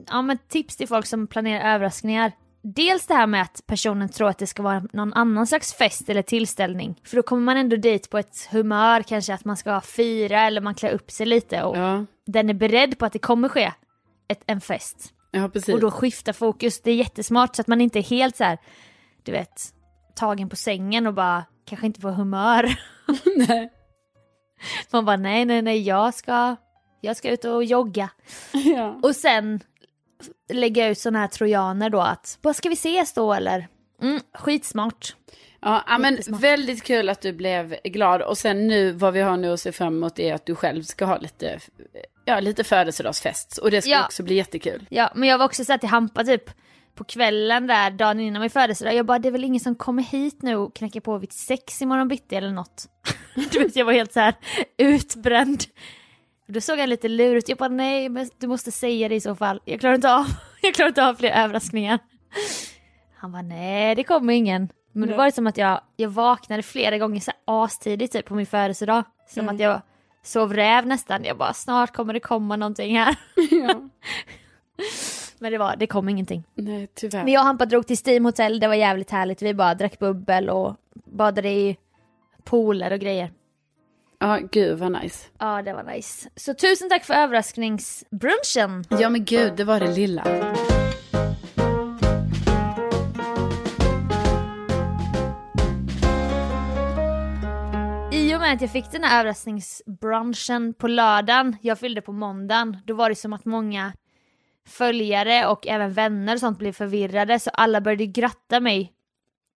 ja 0.08 0.22
men 0.22 0.38
tips 0.48 0.76
till 0.76 0.88
folk 0.88 1.06
som 1.06 1.26
planerar 1.26 1.74
överraskningar. 1.74 2.32
Dels 2.62 3.06
det 3.06 3.14
här 3.14 3.26
med 3.26 3.42
att 3.42 3.62
personen 3.66 4.08
tror 4.08 4.28
att 4.28 4.38
det 4.38 4.46
ska 4.46 4.62
vara 4.62 4.82
någon 4.92 5.14
annan 5.14 5.46
slags 5.46 5.74
fest 5.74 6.10
eller 6.10 6.22
tillställning. 6.22 7.00
För 7.04 7.16
då 7.16 7.22
kommer 7.22 7.42
man 7.42 7.56
ändå 7.56 7.76
dit 7.76 8.10
på 8.10 8.18
ett 8.18 8.48
humör, 8.50 9.02
kanske 9.02 9.34
att 9.34 9.44
man 9.44 9.56
ska 9.56 9.80
fira 9.80 10.40
eller 10.40 10.60
man 10.60 10.74
klär 10.74 10.90
upp 10.90 11.10
sig 11.10 11.26
lite 11.26 11.62
och 11.62 11.76
ja. 11.76 12.04
den 12.26 12.50
är 12.50 12.54
beredd 12.54 12.98
på 12.98 13.06
att 13.06 13.12
det 13.12 13.18
kommer 13.18 13.48
ske 13.48 13.72
ett, 14.28 14.42
en 14.46 14.60
fest. 14.60 15.12
Ja, 15.30 15.48
precis. 15.48 15.74
Och 15.74 15.80
då 15.80 15.90
skifta 15.90 16.32
fokus, 16.32 16.80
det 16.80 16.90
är 16.90 16.94
jättesmart 16.94 17.56
så 17.56 17.62
att 17.62 17.68
man 17.68 17.80
inte 17.80 17.98
är 17.98 18.02
helt 18.02 18.36
så 18.36 18.44
här, 18.44 18.58
du 19.22 19.32
vet, 19.32 19.62
tagen 20.14 20.48
på 20.48 20.56
sängen 20.56 21.06
och 21.06 21.14
bara 21.14 21.44
kanske 21.68 21.86
inte 21.86 22.00
på 22.00 22.10
humör. 22.10 22.78
nej. 23.36 23.72
Man 24.90 25.04
bara 25.04 25.16
nej, 25.16 25.44
nej, 25.44 25.62
nej, 25.62 25.82
jag 25.82 26.14
ska, 26.14 26.56
jag 27.00 27.16
ska 27.16 27.30
ut 27.30 27.44
och 27.44 27.64
jogga. 27.64 28.10
Ja. 28.52 29.00
Och 29.02 29.16
sen 29.16 29.60
lägga 30.52 30.88
ut 30.88 30.98
sådana 30.98 31.18
här 31.18 31.28
trojaner 31.28 31.90
då 31.90 32.00
att, 32.00 32.38
vad 32.42 32.56
ska 32.56 32.68
vi 32.68 32.74
ses 32.74 33.12
då 33.12 33.32
eller? 33.32 33.68
Mm, 34.02 34.20
skitsmart. 34.34 35.14
Ja, 35.60 35.98
men 36.00 36.18
väldigt 36.28 36.82
kul 36.82 37.08
att 37.08 37.20
du 37.20 37.32
blev 37.32 37.76
glad. 37.84 38.22
Och 38.22 38.38
sen 38.38 38.68
nu, 38.68 38.92
vad 38.92 39.12
vi 39.12 39.20
har 39.20 39.36
nu 39.36 39.52
att 39.52 39.60
se 39.60 39.72
fram 39.72 39.96
emot 39.96 40.18
är 40.18 40.34
att 40.34 40.46
du 40.46 40.54
själv 40.54 40.82
ska 40.82 41.04
ha 41.04 41.18
lite, 41.18 41.58
ja, 42.24 42.40
lite 42.40 42.64
födelsedagsfest. 42.64 43.58
Och 43.58 43.70
det 43.70 43.82
ska 43.82 43.90
ja. 43.90 44.04
också 44.04 44.22
bli 44.22 44.34
jättekul. 44.34 44.86
Ja, 44.90 45.12
men 45.14 45.28
jag 45.28 45.38
var 45.38 45.44
också 45.44 45.64
så 45.64 45.78
till 45.78 45.88
Hampa 45.88 46.24
typ, 46.24 46.50
på 46.98 47.04
kvällen 47.04 47.66
där, 47.66 47.90
dagen 47.90 48.20
innan 48.20 48.40
min 48.40 48.50
födelsedag, 48.50 48.94
jag 48.94 49.06
bara 49.06 49.18
det 49.18 49.28
är 49.28 49.32
väl 49.32 49.44
ingen 49.44 49.60
som 49.60 49.74
kommer 49.74 50.02
hit 50.02 50.42
nu 50.42 50.56
och 50.56 50.74
knackar 50.74 51.00
på 51.00 51.18
vid 51.18 51.32
sex 51.32 51.82
imorgon 51.82 52.08
bitti 52.08 52.36
eller 52.36 52.50
något. 52.50 52.86
du 53.52 53.58
vet 53.58 53.76
jag 53.76 53.84
var 53.84 53.92
helt 53.92 54.12
så 54.12 54.20
här 54.20 54.34
utbränd. 54.78 55.64
Då 56.48 56.60
såg 56.60 56.78
han 56.78 56.88
lite 56.88 57.08
lur 57.08 57.34
ut, 57.34 57.48
jag 57.48 57.58
bara 57.58 57.68
nej 57.68 58.08
men 58.08 58.30
du 58.38 58.46
måste 58.46 58.72
säga 58.72 59.08
det 59.08 59.14
i 59.14 59.20
så 59.20 59.34
fall, 59.34 59.60
jag 59.64 59.80
klarar 59.80 59.94
inte 59.94 60.14
av, 60.14 60.26
jag 60.62 60.74
klarar 60.74 60.88
inte 60.88 61.06
av 61.06 61.14
fler 61.14 61.30
överraskningar. 61.30 61.98
Han 63.16 63.32
bara 63.32 63.42
nej 63.42 63.94
det 63.94 64.04
kommer 64.04 64.32
ingen. 64.32 64.68
Men 64.92 65.08
då 65.08 65.16
var 65.16 65.24
det 65.24 65.32
som 65.32 65.46
att 65.46 65.56
jag, 65.56 65.80
jag 65.96 66.08
vaknade 66.08 66.62
flera 66.62 66.98
gånger 66.98 67.20
så 67.20 67.32
astidigt 67.44 68.12
typ 68.12 68.26
på 68.26 68.34
min 68.34 68.46
födelsedag. 68.46 69.04
Som 69.28 69.42
mm. 69.42 69.54
att 69.54 69.60
jag 69.60 69.82
sov 70.22 70.54
räv 70.54 70.86
nästan, 70.86 71.24
jag 71.24 71.36
bara 71.36 71.52
snart 71.52 71.94
kommer 71.94 72.12
det 72.12 72.20
komma 72.20 72.56
någonting 72.56 72.98
här. 72.98 73.16
Ja. 73.50 73.88
Men 75.40 75.52
det, 75.52 75.58
var, 75.58 75.76
det 75.76 75.86
kom 75.86 76.08
ingenting. 76.08 76.44
Nej, 76.54 76.88
tyvärr. 76.94 77.24
Men 77.24 77.32
jag 77.32 77.40
och 77.40 77.46
Hampa 77.46 77.66
drog 77.66 77.86
till 77.86 77.98
Steam 78.06 78.24
Hotel, 78.24 78.60
det 78.60 78.68
var 78.68 78.74
jävligt 78.74 79.10
härligt. 79.10 79.42
Vi 79.42 79.54
bara 79.54 79.74
drack 79.74 79.98
bubbel 79.98 80.50
och 80.50 80.76
badade 81.04 81.48
i 81.48 81.76
pooler 82.44 82.92
och 82.92 82.98
grejer. 82.98 83.32
Ja, 84.18 84.38
gud 84.52 84.78
vad 84.78 84.92
nice. 85.02 85.28
Ja, 85.38 85.62
det 85.62 85.72
var 85.72 85.82
nice. 85.82 86.28
Så 86.36 86.54
tusen 86.54 86.88
tack 86.88 87.04
för 87.04 87.14
överraskningsbrunchen. 87.14 88.84
Ja, 89.00 89.10
men 89.10 89.24
gud, 89.24 89.52
det 89.56 89.64
var 89.64 89.80
det 89.80 89.94
lilla. 89.94 90.24
I 98.12 98.34
och 98.34 98.40
med 98.40 98.52
att 98.52 98.60
jag 98.60 98.70
fick 98.70 98.92
den 98.92 99.04
här 99.04 99.20
överraskningsbrunchen 99.20 100.74
på 100.74 100.88
lördagen, 100.88 101.56
jag 101.60 101.78
fyllde 101.78 102.00
på 102.00 102.12
måndagen, 102.12 102.76
då 102.84 102.94
var 102.94 103.08
det 103.08 103.14
som 103.14 103.32
att 103.32 103.44
många 103.44 103.92
följare 104.68 105.46
och 105.46 105.66
även 105.66 105.92
vänner 105.92 106.34
och 106.34 106.40
sånt 106.40 106.58
blev 106.58 106.72
förvirrade 106.72 107.40
så 107.40 107.50
alla 107.50 107.80
började 107.80 108.06
gratta 108.06 108.60
mig 108.60 108.92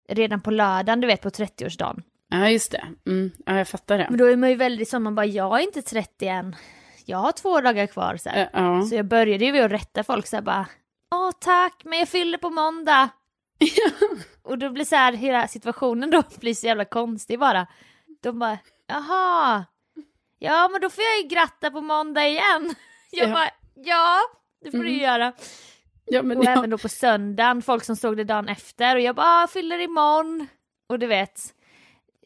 redan 0.09 0.41
på 0.41 0.51
lördagen, 0.51 1.01
du 1.01 1.07
vet 1.07 1.23
på 1.23 1.29
30-årsdagen. 1.29 2.03
Ja 2.29 2.49
just 2.49 2.73
det, 2.73 2.85
mm. 3.07 3.31
ja 3.47 3.59
jag 3.59 3.69
fattar 3.69 3.99
det. 3.99 4.07
Men 4.11 4.19
då 4.19 4.25
är 4.25 4.37
man 4.37 4.51
ju 4.51 4.57
väldigt 4.57 4.89
så, 4.89 4.99
man 4.99 5.15
bara 5.15 5.27
jag 5.27 5.61
är 5.61 5.63
inte 5.63 5.83
30 5.83 6.27
än, 6.27 6.57
jag 7.05 7.19
har 7.19 7.33
två 7.33 7.61
dagar 7.61 7.87
kvar 7.87 8.17
så 8.17 8.31
uh, 8.31 8.63
uh. 8.63 8.85
Så 8.85 8.95
jag 8.95 9.07
började 9.07 9.45
ju 9.45 9.53
med 9.53 9.65
att 9.65 9.73
rätta 9.73 10.05
folk 10.05 10.27
så 10.27 10.37
här 10.37 10.43
bara, 10.43 10.67
åh 11.11 11.31
tack 11.41 11.83
men 11.85 11.99
jag 11.99 12.09
fyller 12.09 12.39
på 12.39 12.51
måndag. 12.51 13.09
och 14.43 14.59
då 14.59 14.71
blir 14.71 14.85
så 14.85 14.97
här, 14.97 15.13
hela 15.13 15.49
situationen 15.49 16.11
då 16.11 16.23
blir 16.41 16.55
så 16.55 16.67
jävla 16.67 16.85
konstig 16.85 17.39
bara. 17.39 17.67
De 18.23 18.39
bara, 18.39 18.59
jaha, 18.87 19.65
ja 20.39 20.69
men 20.69 20.81
då 20.81 20.91
får 20.91 21.05
jag 21.05 21.23
ju 21.23 21.29
gratta 21.29 21.71
på 21.71 21.81
måndag 21.81 22.27
igen. 22.27 22.75
Jag 23.11 23.29
ja. 23.29 23.35
bara, 23.35 23.51
ja 23.75 24.21
det 24.65 24.71
får 24.71 24.79
mm. 24.79 24.93
du 24.93 24.99
göra. 24.99 25.33
Ja, 26.05 26.23
men 26.23 26.39
och 26.39 26.45
ja. 26.45 26.51
även 26.51 26.71
då 26.71 26.79
på 26.79 26.89
söndagen, 26.89 27.63
folk 27.63 27.85
som 27.85 27.97
såg 27.97 28.17
det 28.17 28.25
dagen 28.25 28.49
efter 28.49 28.97
och 28.97 29.01
jag 29.01 29.17
bara 29.17 29.27
ah, 29.27 29.47
fyller 29.47 29.79
imorgon. 29.79 30.47
Och 30.87 30.99
du 30.99 31.07
vet, 31.07 31.41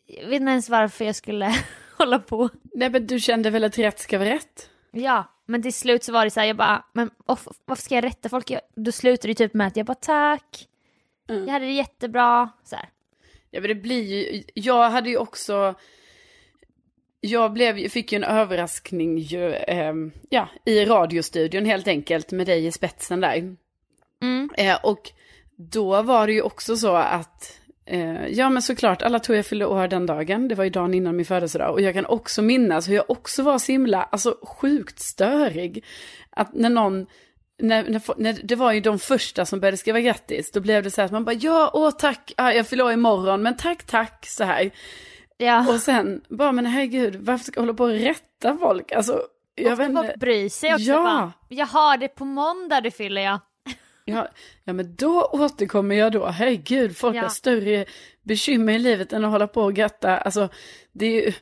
jag 0.06 0.26
vet 0.26 0.40
inte 0.40 0.50
ens 0.50 0.68
varför 0.68 1.04
jag 1.04 1.16
skulle 1.16 1.54
hålla 1.98 2.18
på. 2.18 2.48
Nej 2.74 2.90
men 2.90 3.06
du 3.06 3.20
kände 3.20 3.50
väl 3.50 3.64
att 3.64 3.78
rätt 3.78 3.98
ska 3.98 4.18
vara 4.18 4.30
rätt? 4.30 4.70
Ja, 4.90 5.24
men 5.46 5.62
till 5.62 5.74
slut 5.74 6.04
så 6.04 6.12
var 6.12 6.24
det 6.24 6.30
så 6.30 6.40
här, 6.40 6.46
jag 6.46 6.56
bara, 6.56 6.84
men 6.92 7.10
off, 7.26 7.48
varför 7.64 7.82
ska 7.82 7.94
jag 7.94 8.04
rätta 8.04 8.28
folk? 8.28 8.50
Jag, 8.50 8.60
då 8.74 8.92
slutade 8.92 9.28
det 9.28 9.34
typ 9.34 9.54
med 9.54 9.66
att 9.66 9.76
jag 9.76 9.86
bara 9.86 9.94
tack, 9.94 10.68
mm. 11.28 11.44
jag 11.44 11.52
hade 11.52 11.64
det 11.64 11.72
jättebra, 11.72 12.50
så 12.64 12.76
här. 12.76 12.88
Ja 13.50 13.60
men 13.60 13.68
det 13.68 13.74
blir 13.74 14.02
ju, 14.02 14.42
jag 14.54 14.90
hade 14.90 15.10
ju 15.10 15.16
också 15.16 15.74
jag 17.26 17.52
blev, 17.52 17.88
fick 17.88 18.12
ju 18.12 18.16
en 18.16 18.24
överraskning 18.24 19.18
ju, 19.18 19.52
eh, 19.52 19.94
ja, 20.30 20.48
i 20.64 20.84
radiostudion 20.84 21.64
helt 21.64 21.88
enkelt 21.88 22.32
med 22.32 22.46
dig 22.46 22.66
i 22.66 22.72
spetsen 22.72 23.20
där. 23.20 23.56
Mm. 24.22 24.50
Eh, 24.56 24.78
och 24.82 25.10
då 25.56 26.02
var 26.02 26.26
det 26.26 26.32
ju 26.32 26.42
också 26.42 26.76
så 26.76 26.96
att, 26.96 27.60
eh, 27.86 28.26
ja 28.26 28.48
men 28.48 28.62
såklart, 28.62 29.02
alla 29.02 29.18
tror 29.18 29.36
jag 29.36 29.46
fyllde 29.46 29.66
år 29.66 29.88
den 29.88 30.06
dagen, 30.06 30.48
det 30.48 30.54
var 30.54 30.64
ju 30.64 30.70
dagen 30.70 30.94
innan 30.94 31.16
min 31.16 31.26
födelsedag. 31.26 31.72
Och 31.72 31.80
jag 31.80 31.94
kan 31.94 32.06
också 32.06 32.42
minnas 32.42 32.88
hur 32.88 32.94
jag 32.94 33.10
också 33.10 33.42
var 33.42 33.58
så 33.58 33.72
himla, 33.72 34.02
alltså 34.02 34.36
sjukt 34.42 35.00
störig. 35.00 35.84
Att 36.30 36.54
när 36.54 36.70
någon 36.70 37.06
när, 37.58 37.82
när, 37.82 38.02
när, 38.16 38.32
det 38.42 38.56
var 38.56 38.72
ju 38.72 38.80
de 38.80 38.98
första 38.98 39.46
som 39.46 39.60
började 39.60 39.76
skriva 39.76 40.00
grattis, 40.00 40.50
då 40.52 40.60
blev 40.60 40.82
det 40.82 40.90
så 40.90 41.00
här 41.00 41.06
att 41.06 41.12
man 41.12 41.24
bara 41.24 41.34
ja, 41.34 41.70
åh 41.74 41.90
tack, 41.90 42.32
ah, 42.36 42.52
jag 42.52 42.66
fyller 42.66 42.84
år 42.84 42.92
imorgon, 42.92 43.42
men 43.42 43.56
tack, 43.56 43.82
tack, 43.82 44.26
så 44.26 44.44
här. 44.44 44.70
Ja. 45.36 45.68
Och 45.68 45.80
sen 45.80 46.20
bara, 46.28 46.52
men 46.52 46.66
herregud, 46.66 47.16
varför 47.16 47.44
ska 47.44 47.58
jag 47.60 47.62
hålla 47.62 47.74
på 47.74 47.84
och 47.84 47.90
rätta 47.90 48.56
folk? 48.58 48.92
Alltså, 48.92 49.22
jag 49.54 49.72
och 49.72 49.80
vet 49.80 49.88
inte. 49.88 50.02
folk 50.02 50.16
bryr 50.16 50.48
sig 50.48 50.74
också. 50.74 50.84
Ja. 50.84 51.02
Bara, 51.02 51.32
Jaha, 51.48 51.96
det 51.96 52.04
är 52.04 52.08
på 52.08 52.24
måndag 52.24 52.80
du 52.80 52.90
fyller 52.90 53.22
jag. 53.22 53.40
Ja, 54.04 54.28
ja, 54.64 54.72
men 54.72 54.94
då 54.96 55.24
återkommer 55.32 55.94
jag 55.96 56.12
då. 56.12 56.26
Herregud, 56.26 56.96
folk 56.96 57.16
Ja. 57.16 57.22
har 57.22 57.28
större 57.28 57.84
bekymmer 58.22 58.72
i 58.72 58.78
livet 58.78 59.12
än 59.12 59.24
att 59.24 59.30
hålla 59.30 59.46
på 59.46 59.62
och 59.62 59.74
gratta. 59.74 60.18
Alltså, 60.18 60.48
det 60.92 61.06
är 61.06 61.26
ju... 61.26 61.32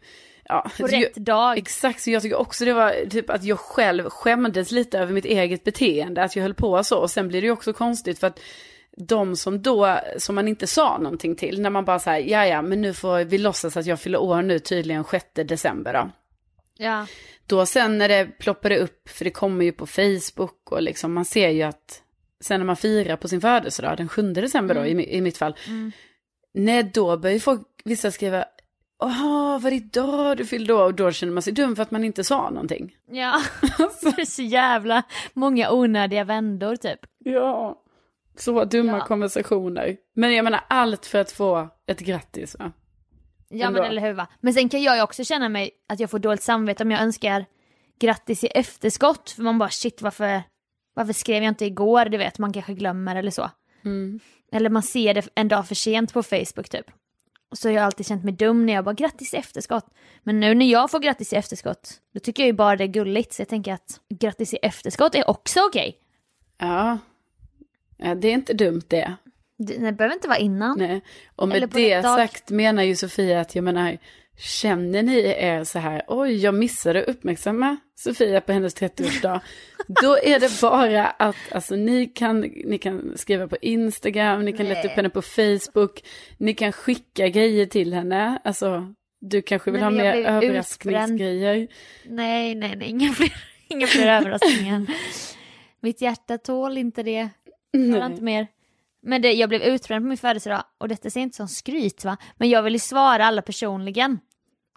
Ja, 0.49 0.71
På 0.81 0.87
rätt 0.87 1.15
dag. 1.15 1.59
Exakt, 1.59 2.01
så 2.01 2.11
jag 2.11 2.23
tycker 2.23 2.37
också 2.37 2.65
det 2.65 2.73
var 2.73 3.11
typ 3.11 3.31
att 3.31 3.45
jag 3.45 3.59
själv 3.59 4.09
skämdes 4.09 4.71
lite 4.71 4.99
över 4.99 5.13
mitt 5.13 5.25
eget 5.25 5.65
beteende, 5.65 6.23
att 6.23 6.37
jag 6.37 6.43
höll 6.43 6.55
på 6.55 6.85
så. 6.85 6.99
Och 6.99 7.11
sen 7.11 7.29
blir 7.29 7.41
det 7.41 7.47
ju 7.47 7.51
också 7.53 7.73
konstigt 7.73 8.19
för 8.19 8.27
att 8.27 8.41
de 8.97 9.37
som 9.37 9.63
då, 9.63 9.99
som 10.19 10.35
man 10.35 10.49
inte 10.49 10.67
sa 10.67 10.99
någonting 10.99 11.37
till, 11.37 11.61
när 11.61 11.71
man 11.71 11.85
bara 11.85 11.99
säger, 11.99 12.31
ja 12.31 12.47
ja, 12.47 12.63
men 12.63 12.81
nu 12.81 12.95
får 12.95 13.25
vi 13.25 13.39
låtsas 13.39 13.77
att 13.77 13.87
jag 13.87 14.01
fyller 14.01 14.21
år 14.21 14.43
nu 14.43 14.59
tydligen 14.59 15.05
6 15.05 15.27
december 15.35 15.93
då. 15.93 16.11
Ja. 16.77 17.07
Då 17.47 17.67
sen 17.67 17.99
när 17.99 18.09
det 18.09 18.27
ploppade 18.39 18.79
upp, 18.79 19.09
för 19.09 19.25
det 19.25 19.31
kommer 19.31 19.65
ju 19.65 19.73
på 19.73 19.87
Facebook 19.87 20.73
och 20.73 20.83
liksom 20.83 21.13
man 21.13 21.25
ser 21.25 21.49
ju 21.49 21.63
att 21.63 22.03
sen 22.41 22.61
när 22.61 22.67
man 22.67 22.77
firar 22.77 23.17
på 23.17 23.29
sin 23.29 23.41
födelsedag, 23.41 23.97
den 23.97 24.09
7 24.09 24.33
december 24.33 24.75
då 24.75 24.87
i, 24.87 25.17
i 25.17 25.21
mitt 25.21 25.39
fall, 25.39 25.57
Mm. 25.69 25.93
nej 26.55 26.83
då 26.83 27.17
börjar 27.17 27.35
ju 27.35 27.41
folk, 27.41 27.61
vissa 27.85 28.11
skriva, 28.11 28.45
Jaha, 28.99 29.59
var 29.59 29.71
det 29.71 29.77
idag 29.77 30.37
du 30.37 30.45
fyllde 30.45 30.75
år? 30.75 30.85
Och 30.85 30.95
då 30.95 31.13
känner 31.13 31.33
man 31.33 31.43
sig 31.43 31.53
dum 31.53 31.77
för 31.77 31.83
att 31.83 31.91
man 31.91 32.05
inte 32.05 32.25
sa 32.25 32.51
någonting. 32.51 32.97
Ja. 33.11 33.43
det 34.17 34.21
är 34.23 34.25
så 34.25 34.43
jävla 34.43 35.03
många 35.33 35.71
onödiga 35.71 36.25
vändor 36.25 36.77
typ. 36.77 36.99
Ja. 37.19 37.81
Så 38.37 38.65
dumma 38.65 38.99
Ja. 38.99 39.05
konversationer. 39.07 39.97
Men 40.15 40.35
jag 40.35 40.45
menar 40.45 40.61
allt 40.69 41.07
för 41.07 41.19
att 41.19 41.33
få 41.33 41.69
ett 41.87 42.01
grattis 42.01 42.57
va? 42.59 42.73
Ja 43.49 43.67
Ändå. 43.67 43.81
men 43.81 43.91
eller 43.91 44.03
hur 44.03 44.13
va. 44.13 44.27
Men 44.41 44.55
sen 44.55 44.69
kan 44.69 44.83
jag 44.83 44.97
ju 44.97 45.03
också 45.03 45.25
känna 45.25 45.49
mig 45.49 45.71
att 45.89 46.01
jag 46.01 46.11
får 46.11 46.19
dåligt 46.19 46.43
samvete 46.43 46.83
om 46.83 46.91
jag 46.91 47.01
önskar 47.01 47.45
grattis 48.01 48.45
i 48.45 48.47
efterskott. 48.47 49.31
För 49.31 49.43
man 49.43 49.59
bara 49.59 49.69
shit 49.71 50.03
varför, 50.03 50.43
varför 50.95 51.13
skrev 51.13 51.43
jag 51.43 51.51
inte 51.51 51.65
igår? 51.65 52.05
Du 52.05 52.17
vet 52.19 52.39
man 52.39 52.53
kanske 52.53 52.75
glömmer 52.75 53.17
eller 53.17 53.31
så. 53.31 53.51
Mm. 53.85 54.21
Eller 54.53 54.71
man 54.71 54.83
ser 54.83 55.15
det 55.15 55.29
en 55.35 55.49
dag 55.49 55.69
för 55.69 55.75
sent 55.75 56.13
på 56.13 56.23
Facebook 56.23 56.69
typ. 56.69 56.87
Och 57.51 57.59
så 57.59 57.69
har 57.69 57.73
jag 57.75 57.85
alltid 57.85 58.07
känt 58.07 58.25
mig 58.25 58.35
dum 58.35 58.67
när 58.67 58.73
jag 58.73 58.85
bara 58.85 58.95
grattis 58.95 59.35
i 59.35 59.37
efterskott. 59.37 59.87
Men 60.23 60.41
nu 60.41 60.55
när 60.55 60.67
jag 60.67 60.91
får 60.91 60.99
grattis 60.99 61.33
i 61.33 61.37
efterskott, 61.37 61.91
då 62.15 62.21
tycker 62.21 62.43
jag 62.43 62.47
ju 62.47 62.53
bara 62.53 62.77
det 62.77 62.85
är 62.85 62.89
gulligt. 62.89 63.33
Så 63.33 63.41
jag 63.43 63.49
tänker 63.49 63.73
att 63.73 64.01
grattis 64.21 64.55
i 64.55 64.57
efterskott 64.57 65.15
är 65.15 65.31
också 65.31 65.61
okej. 65.69 65.99
Ja. 66.59 66.67
ja. 66.67 66.99
Det 68.15 68.29
är 68.29 68.33
inte 68.33 68.53
dumt 68.53 68.83
det. 68.89 69.15
Det, 69.59 69.79
behöver 69.79 70.15
inte 70.15 70.29
vara 70.29 70.39
innan. 70.39 70.79
Nej. 70.79 71.01
Och 71.37 71.49
med 71.49 71.69
det 71.69 72.03
sagt 72.03 72.51
menar 72.51 72.83
ju 72.83 72.97
Sofia 72.97 73.41
att 73.41 73.55
jag 73.55 73.65
menar, 73.65 73.99
känner 74.39 75.03
ni 75.03 75.19
er 75.19 75.65
så 75.65 75.79
här, 75.79 76.03
oj 76.09 76.37
jag 76.37 76.55
missade 76.55 77.03
att 77.03 77.09
uppmärksamma 77.09 77.77
Sofia 77.95 78.41
på 78.41 78.53
hennes 78.53 78.77
30-årsdag. 78.77 79.41
Då 80.03 80.19
är 80.19 80.41
det 80.41 80.61
bara 80.61 81.07
att, 81.07 81.37
alltså 81.51 81.77
ni 81.77 82.07
kan, 82.07 82.41
ni 82.41 82.79
kan 82.79 83.13
skriva 83.17 83.49
på 83.49 83.57
Instagram, 83.57 84.45
ni 84.45 84.53
kan 84.53 84.67
leta 84.67 84.89
upp 84.89 84.97
henne 84.97 85.11
på 85.11 85.23
Facebook, 85.23 86.05
ni 86.39 86.55
kan 86.55 86.73
skicka 86.73 87.29
grejer 87.29 87.67
till 87.67 87.95
henne, 87.95 88.39
alltså 88.45 88.95
du 89.21 89.43
kanske 89.43 89.71
vill 89.71 89.81
Nej, 89.81 89.85
ha 89.85 89.91
mer 89.91 90.15
överraskningsgrejer. 90.27 91.69
Nej, 92.05 92.55
nej, 92.55 92.77
nej, 92.77 92.89
inga 92.89 93.13
fler, 93.13 93.33
inga 93.69 93.87
fler 93.87 94.07
överraskningar. 94.07 94.87
Mitt 95.81 96.01
hjärta 96.01 96.39
tål 96.39 96.79
inte 96.79 97.03
det. 97.03 97.29
Tål 97.93 98.03
inte 98.13 98.23
mer. 98.23 98.47
Men 99.03 99.23
det, 99.23 99.33
jag 99.33 99.49
blev 99.49 99.63
utbränd 99.63 100.05
på 100.05 100.09
min 100.09 100.17
födelsedag 100.19 100.65
och 100.79 100.89
detta 100.89 101.11
ser 101.11 101.21
inte 101.21 101.37
som 101.37 101.49
skryt 101.49 102.05
va. 102.05 102.17
Men 102.37 102.49
jag 102.49 102.63
ville 102.63 102.79
svara 102.79 103.25
alla 103.27 103.43
personligen. 103.43 104.19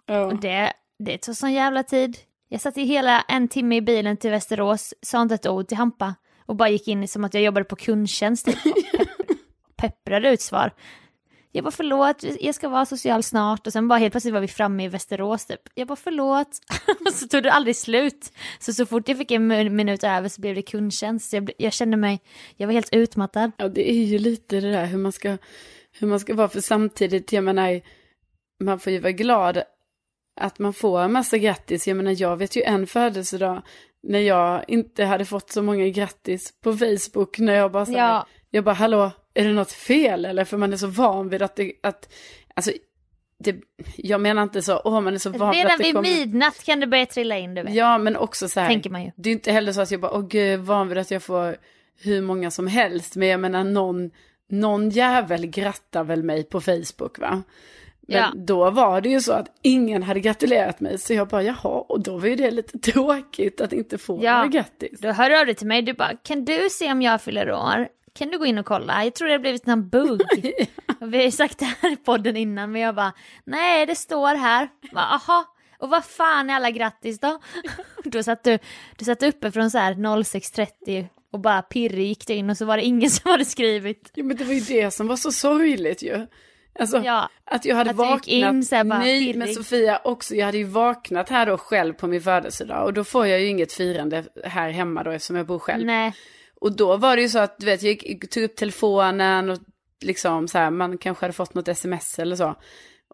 Ja. 0.06 0.24
Och 0.24 0.40
det, 0.40 0.72
det 0.98 1.18
tog 1.18 1.36
sån 1.36 1.52
jävla 1.52 1.82
tid. 1.82 2.16
Jag 2.48 2.60
satt 2.60 2.78
i 2.78 2.82
hela 2.84 3.20
en 3.28 3.48
timme 3.48 3.76
i 3.76 3.80
bilen 3.80 4.16
till 4.16 4.30
Västerås, 4.30 4.94
sa 5.02 5.22
inte 5.22 5.34
ett 5.34 5.46
ord 5.46 5.68
till 5.68 5.76
Hampa. 5.76 6.14
Och 6.46 6.56
bara 6.56 6.68
gick 6.68 6.88
in 6.88 7.08
som 7.08 7.24
att 7.24 7.34
jag 7.34 7.42
jobbade 7.42 7.64
på 7.64 7.76
kundtjänst 7.76 8.46
typ. 8.46 8.56
och 8.66 8.72
pepp- 9.76 10.04
Pepprade 10.04 10.30
ut 10.30 10.40
svar. 10.40 10.72
Jag 11.52 11.64
bara 11.64 11.70
förlåt, 11.70 12.24
jag 12.40 12.54
ska 12.54 12.68
vara 12.68 12.86
social 12.86 13.22
snart. 13.22 13.66
Och 13.66 13.72
sen 13.72 13.88
bara 13.88 13.98
helt 13.98 14.12
plötsligt 14.12 14.34
var 14.34 14.40
vi 14.40 14.48
framme 14.48 14.84
i 14.84 14.88
Västerås 14.88 15.46
typ. 15.46 15.60
Jag 15.74 15.88
bara 15.88 15.96
förlåt. 15.96 16.48
Så 17.12 17.28
tog 17.28 17.42
det 17.42 17.52
aldrig 17.52 17.76
slut. 17.76 18.32
Så 18.58 18.72
så 18.72 18.86
fort 18.86 19.08
jag 19.08 19.18
fick 19.18 19.30
en 19.30 19.46
min- 19.46 19.76
minut 19.76 20.04
över 20.04 20.28
så 20.28 20.40
blev 20.40 20.54
det 20.54 20.62
kundtjänst. 20.62 21.32
Jag, 21.32 21.50
jag 21.58 21.72
kände 21.72 21.96
mig, 21.96 22.20
jag 22.56 22.66
var 22.66 22.72
helt 22.74 22.94
utmattad. 22.94 23.52
Ja, 23.56 23.68
det 23.68 23.90
är 23.90 24.04
ju 24.04 24.18
lite 24.18 24.60
det 24.60 24.70
där 24.72 24.86
hur 24.86 24.98
man 24.98 25.12
ska, 25.12 25.36
hur 25.98 26.06
man 26.06 26.20
ska 26.20 26.34
vara, 26.34 26.48
för 26.48 26.60
samtidigt, 26.60 27.32
jag 27.32 27.44
menar, 27.44 27.80
man 28.64 28.78
får 28.80 28.92
ju 28.92 28.98
vara 28.98 29.12
glad 29.12 29.62
att 30.40 30.58
man 30.58 30.72
får 30.72 31.00
en 31.00 31.12
massa 31.12 31.38
grattis. 31.38 31.88
Jag 31.88 31.96
menar, 31.96 32.14
jag 32.20 32.36
vet 32.36 32.56
ju 32.56 32.62
en 32.62 32.86
födelsedag 32.86 33.62
när 34.02 34.18
jag 34.20 34.64
inte 34.68 35.04
hade 35.04 35.24
fått 35.24 35.50
så 35.50 35.62
många 35.62 35.88
grattis 35.88 36.52
på 36.60 36.72
Facebook, 36.72 37.38
när 37.38 37.54
jag 37.54 37.72
bara 37.72 37.84
här, 37.84 37.92
Ja. 37.98 38.26
jag 38.50 38.64
bara, 38.64 38.74
hallå, 38.74 39.10
är 39.40 39.44
det 39.44 39.52
något 39.52 39.72
fel 39.72 40.24
eller? 40.24 40.44
För 40.44 40.56
man 40.56 40.72
är 40.72 40.76
så 40.76 40.86
van 40.86 41.28
vid 41.28 41.42
att 41.42 41.56
det, 41.56 41.72
att, 41.82 42.12
alltså, 42.54 42.72
det, 43.44 43.56
jag 43.96 44.20
menar 44.20 44.42
inte 44.42 44.62
så, 44.62 44.80
åh, 44.84 45.00
man 45.00 45.14
är 45.14 45.18
så 45.18 45.30
van 45.30 45.50
vid 45.50 45.56
Redan 45.58 45.72
att 45.72 45.78
det 45.78 45.84
vid 45.84 45.94
kommer... 45.94 46.08
midnatt 46.10 46.64
kan 46.64 46.80
det 46.80 46.86
börja 46.86 47.06
trilla 47.06 47.38
in 47.38 47.54
du 47.54 47.62
vet. 47.62 47.74
Ja, 47.74 47.98
men 47.98 48.16
också 48.16 48.48
så 48.48 48.60
här, 48.60 48.68
Tänker 48.68 48.90
man 48.90 49.02
ju. 49.04 49.10
det 49.16 49.28
är 49.30 49.32
inte 49.32 49.52
heller 49.52 49.72
så 49.72 49.80
att 49.80 49.90
jag 49.90 50.00
bara, 50.00 50.12
åh 50.12 50.26
gud, 50.28 50.60
van 50.60 50.88
vid 50.88 50.98
att 50.98 51.10
jag 51.10 51.22
får 51.22 51.56
hur 52.02 52.22
många 52.22 52.50
som 52.50 52.66
helst. 52.66 53.16
Men 53.16 53.28
jag 53.28 53.40
menar, 53.40 53.64
någon, 53.64 54.10
någon 54.50 54.90
jävel 54.90 55.46
grattar 55.46 56.04
väl 56.04 56.22
mig 56.22 56.42
på 56.44 56.60
Facebook, 56.60 57.18
va? 57.18 57.42
Men 58.00 58.16
Ja. 58.16 58.32
då 58.36 58.70
var 58.70 59.00
det 59.00 59.08
ju 59.08 59.20
så 59.20 59.32
att 59.32 59.46
ingen 59.62 60.02
hade 60.02 60.20
gratulerat 60.20 60.80
mig. 60.80 60.98
Så 60.98 61.14
jag 61.14 61.28
bara, 61.28 61.42
jaha, 61.42 61.84
och 61.88 62.00
då 62.02 62.18
var 62.18 62.28
ju 62.28 62.36
det 62.36 62.50
lite 62.50 62.78
tråkigt 62.92 63.60
att 63.60 63.72
inte 63.72 63.98
få 63.98 64.18
Ja. 64.22 64.34
några 64.36 64.48
grattis. 64.48 65.00
Då 65.00 65.08
hör 65.12 65.30
du 65.30 65.38
av 65.40 65.46
dig 65.46 65.54
till 65.54 65.66
mig, 65.66 65.82
du 65.82 65.92
bara 65.92 66.16
kan 66.16 66.44
du 66.44 66.68
se 66.70 66.92
om 66.92 67.02
jag 67.02 67.22
fyller 67.22 67.52
år? 67.52 67.88
Kan 68.14 68.28
du 68.28 68.38
gå 68.38 68.46
in 68.46 68.58
och 68.58 68.66
kolla? 68.66 69.04
Jag 69.04 69.14
tror 69.14 69.28
det 69.28 69.34
har 69.34 69.38
blivit 69.38 69.68
en 69.68 69.88
bugg. 69.88 70.22
Och 71.00 71.14
vi 71.14 71.16
har 71.16 71.24
ju 71.24 71.30
sagt 71.30 71.58
det 71.58 71.64
här 71.64 71.92
i 71.92 71.96
podden 71.96 72.36
innan 72.36 72.72
men 72.72 72.80
jag 72.80 72.94
bara 72.94 73.12
nej 73.44 73.86
det 73.86 73.94
står 73.94 74.34
här. 74.34 74.68
Jag 74.80 74.90
Bara, 74.92 75.04
Aha. 75.04 75.44
Och 75.78 75.88
vad 75.90 76.04
fan 76.04 76.50
är 76.50 76.54
alla 76.54 76.70
grattis 76.70 77.20
då? 77.20 77.38
då 78.04 78.22
satt 78.22 78.44
du, 78.44 78.58
du 78.96 79.04
satt 79.04 79.22
uppe 79.22 79.50
från 79.52 79.70
så 79.70 79.78
här 79.78 79.94
06.30 79.94 81.06
och 81.32 81.40
bara 81.40 81.62
pirrig 81.62 82.06
gick 82.06 82.26
du 82.26 82.32
in 82.32 82.50
och 82.50 82.56
så 82.56 82.64
var 82.64 82.76
det 82.76 82.82
ingen 82.82 83.10
som 83.10 83.30
hade 83.30 83.44
skrivit. 83.44 84.10
Ja, 84.14 84.24
men 84.24 84.36
det 84.36 84.44
var 84.44 84.52
ju 84.54 84.60
det 84.60 84.90
som 84.90 85.06
var 85.06 85.16
så 85.16 85.32
sorgligt 85.32 86.02
ju. 86.02 86.26
Alltså, 86.78 87.02
Ja, 87.04 87.28
att 87.44 87.64
jag 87.64 87.76
hade 87.76 87.90
att 87.90 87.96
vaknat. 87.96 88.26
in 88.26 88.64
så 88.64 88.84
bara 88.84 88.98
Nej, 88.98 89.20
pirrig. 89.20 89.38
men 89.38 89.54
Sofia 89.54 90.00
också, 90.04 90.34
jag 90.34 90.46
hade 90.46 90.58
ju 90.58 90.64
vaknat 90.64 91.28
här 91.28 91.46
då 91.46 91.58
själv 91.58 91.92
på 91.92 92.06
min 92.06 92.22
födelsedag. 92.22 92.84
Och 92.84 92.92
då 92.92 93.04
får 93.04 93.26
jag 93.26 93.40
ju 93.40 93.46
inget 93.46 93.72
firande 93.72 94.24
här 94.44 94.70
hemma 94.70 95.02
då 95.02 95.10
eftersom 95.10 95.36
jag 95.36 95.46
bor 95.46 95.58
själv. 95.58 95.86
nej. 95.86 96.12
Och 96.60 96.76
då 96.76 96.96
var 96.96 97.16
det 97.16 97.22
ju 97.22 97.28
så 97.28 97.38
att, 97.38 97.58
du 97.58 97.66
vet, 97.66 97.82
jag 97.82 97.92
gick, 97.92 98.30
tog 98.30 98.42
upp 98.42 98.56
telefonen 98.56 99.50
och 99.50 99.58
liksom 100.00 100.48
så 100.48 100.58
här, 100.58 100.70
man 100.70 100.98
kanske 100.98 101.24
hade 101.24 101.32
fått 101.32 101.54
något 101.54 101.68
sms 101.68 102.18
eller 102.18 102.36
så. 102.36 102.54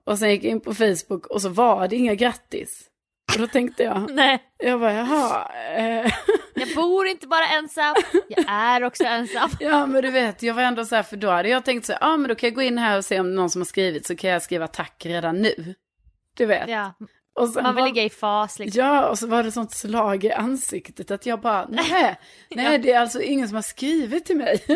Och 0.05 0.19
sen 0.19 0.31
gick 0.31 0.45
jag 0.45 0.51
in 0.51 0.61
på 0.61 0.75
Facebook 0.75 1.27
och 1.27 1.43
så 1.43 1.49
var 1.49 1.89
det 1.89 1.97
inga 1.97 2.15
grattis. 2.15 2.91
Och 3.35 3.41
då 3.41 3.47
tänkte 3.47 3.83
jag, 3.83 4.11
Nej, 4.15 4.43
jag 4.59 4.81
bara, 4.81 4.93
jaha, 4.93 5.51
eh, 5.77 6.13
jag 6.55 6.75
bor 6.77 7.07
inte 7.07 7.27
bara 7.27 7.47
ensam, 7.47 7.95
jag 8.29 8.45
är 8.49 8.85
också 8.85 9.05
ensam. 9.05 9.51
ja 9.61 9.87
men 9.87 10.03
du 10.03 10.11
vet, 10.11 10.43
jag 10.43 10.55
var 10.55 10.63
ändå 10.63 10.85
så 10.85 10.97
här, 10.97 11.03
för 11.03 11.17
då 11.17 11.31
hade 11.31 11.49
jag 11.49 11.65
tänkt 11.65 11.87
så 11.87 11.93
här, 11.93 11.99
ja 12.01 12.17
men 12.17 12.29
då 12.29 12.35
kan 12.35 12.47
jag 12.47 12.55
gå 12.55 12.63
in 12.63 12.79
här 12.79 12.99
och 12.99 13.05
se 13.05 13.21
om 13.21 13.35
någon 13.35 13.51
som 13.51 13.61
har 13.61 13.67
skrivit 13.67 14.07
så 14.07 14.17
kan 14.17 14.31
jag 14.31 14.43
skriva 14.43 14.69
tack 14.69 15.07
redan 15.07 15.43
nu. 15.43 15.75
Du 16.37 16.47
vet. 16.47 16.69
Ja, 16.69 16.95
man 17.63 17.75
vill 17.75 17.85
ligga 17.85 18.03
i 18.05 18.11
fas 18.11 18.59
liksom. 18.59 18.85
Ja, 18.85 19.09
och 19.09 19.19
så 19.19 19.27
var 19.27 19.43
det 19.43 19.53
sånt 19.53 19.73
slag 19.73 20.25
i 20.25 20.33
ansiktet 20.33 21.11
att 21.11 21.27
jag 21.27 21.41
bara, 21.41 21.67
nej, 21.69 22.17
nej 22.51 22.79
det 22.79 22.93
är 22.93 23.01
alltså 23.01 23.21
ingen 23.23 23.49
som 23.49 23.55
har 23.55 23.63
skrivit 23.63 24.25
till 24.25 24.37
mig. 24.37 24.65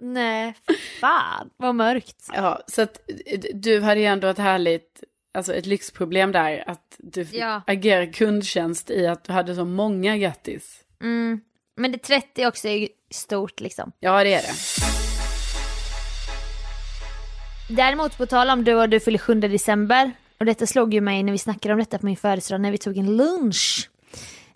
Nej, 0.00 0.54
fan 1.00 1.50
vad 1.56 1.74
mörkt. 1.74 2.28
Ja, 2.34 2.62
så 2.66 2.82
att 2.82 3.00
du 3.54 3.80
hade 3.80 4.00
ju 4.00 4.06
ändå 4.06 4.28
ett 4.28 4.38
härligt, 4.38 5.02
alltså 5.34 5.54
ett 5.54 5.66
lyxproblem 5.66 6.32
där, 6.32 6.64
att 6.66 6.96
du 6.98 7.26
Ja. 7.32 7.62
agera 7.66 8.06
kundtjänst 8.06 8.90
i 8.90 9.06
att 9.06 9.24
du 9.24 9.32
hade 9.32 9.54
så 9.54 9.64
många 9.64 10.16
grattis. 10.16 10.80
Mm. 11.02 11.40
Men 11.76 11.92
det 11.92 11.98
30 11.98 12.46
också 12.46 12.68
är 12.68 12.88
stort 13.10 13.60
liksom. 13.60 13.92
Ja, 14.00 14.24
det 14.24 14.34
är 14.34 14.42
det. 14.42 14.52
Däremot 17.68 18.18
på 18.18 18.26
tal 18.26 18.50
om 18.50 18.64
du 18.64 18.74
och 18.74 18.88
du 18.88 19.00
fyller 19.00 19.18
7 19.18 19.34
december. 19.34 20.12
Och 20.38 20.46
detta 20.46 20.66
slog 20.66 20.94
ju 20.94 21.00
mig 21.00 21.22
när 21.22 21.32
vi 21.32 21.38
snackade 21.38 21.74
om 21.74 21.78
detta 21.78 21.98
på 21.98 22.06
min 22.06 22.16
födelsedag 22.16 22.60
när 22.60 22.70
vi 22.70 22.78
tog 22.78 22.96
en 22.96 23.16
lunch. 23.16 23.90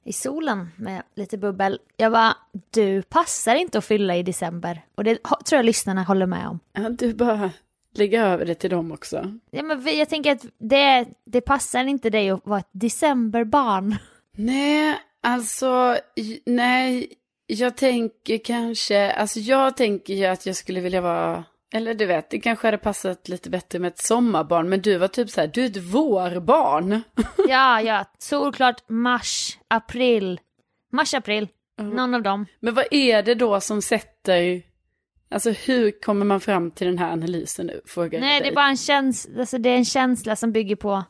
I 0.05 0.13
solen 0.13 0.69
med 0.77 1.03
lite 1.17 1.39
bubbel. 1.39 1.79
Jag 1.97 2.13
bara, 2.13 2.37
du 2.71 3.03
passar 3.03 3.55
inte 3.55 3.79
att 3.79 3.85
fylla 3.85 4.17
i 4.17 4.23
december. 4.23 4.83
Och 4.95 5.05
det 5.05 5.19
tror 5.23 5.59
jag 5.59 5.65
lyssnarna 5.65 6.03
håller 6.03 6.27
med 6.27 6.49
om. 6.49 6.61
Ja, 6.73 6.89
du 6.89 7.15
bara 7.15 7.51
lägger 7.95 8.25
över 8.25 8.45
det 8.47 8.55
till 8.55 8.71
dem 8.71 8.93
också. 8.93 9.39
Ja, 9.51 9.63
men 9.63 9.97
jag 9.99 10.09
tänker 10.09 10.33
att 10.33 10.47
det, 10.59 11.07
det 11.27 11.41
passar 11.41 11.85
inte 11.85 12.11
dig 12.11 12.31
att 12.31 12.47
vara 12.47 12.61
ett 12.61 12.71
decemberbarn. 12.73 13.97
Nej, 14.37 14.99
alltså, 15.23 15.97
nej, 16.47 17.13
jag 17.47 17.77
tänker 17.77 18.39
kanske, 18.39 19.13
alltså 19.13 19.41
jag 19.41 19.77
tänker 19.77 20.15
ju 20.15 20.25
att 20.25 20.47
jag 20.47 20.57
skulle 20.57 20.81
vilja 20.81 21.01
vara, 21.01 21.45
eller 21.73 21.95
du 21.95 22.07
vet, 22.07 22.31
det 22.31 22.41
kanske 22.41 22.67
hade 22.67 22.79
passat 22.79 23.29
lite 23.29 23.51
bättre 23.51 23.79
med 23.79 23.89
ett 23.89 23.99
sommarbarn, 23.99 24.69
men 24.69 24.81
du 24.81 24.97
var 24.97 25.09
typ 25.09 25.31
så 25.31 25.41
här, 25.41 25.49
du 25.49 25.63
är 25.63 25.67
ett 25.67 25.77
vårbarn. 25.77 27.03
Ja, 27.49 27.81
ja, 27.83 28.05
solklart 28.19 28.89
mars, 28.89 29.59
april. 29.69 30.41
Mars, 30.93 31.15
april. 31.15 31.49
Någon 31.79 32.15
av 32.15 32.23
dem. 32.23 32.47
Men 32.61 32.75
vad 32.75 32.85
är 32.91 33.23
det 33.23 33.35
då 33.35 33.61
som 33.61 33.83
sätter, 33.83 34.63
alltså 35.31 35.51
hur 35.51 36.01
kommer 36.01 36.27
man 36.27 36.41
fram 36.41 36.71
till 36.71 36.87
den 36.87 36.99
här 36.99 37.13
analysen 37.13 37.67
nu? 37.67 37.81
Frågar 37.87 38.21
Nej, 38.21 38.41
det 38.41 38.49
är 38.49 38.55
bara 38.55 38.69
en 38.69 38.77
känsla, 38.77 39.41
alltså 39.41 39.59
det 39.59 39.69
är 39.69 39.77
en 39.77 39.85
känsla 39.85 40.37
som 40.37 40.53
bygger 40.53 40.77
på 40.77 41.05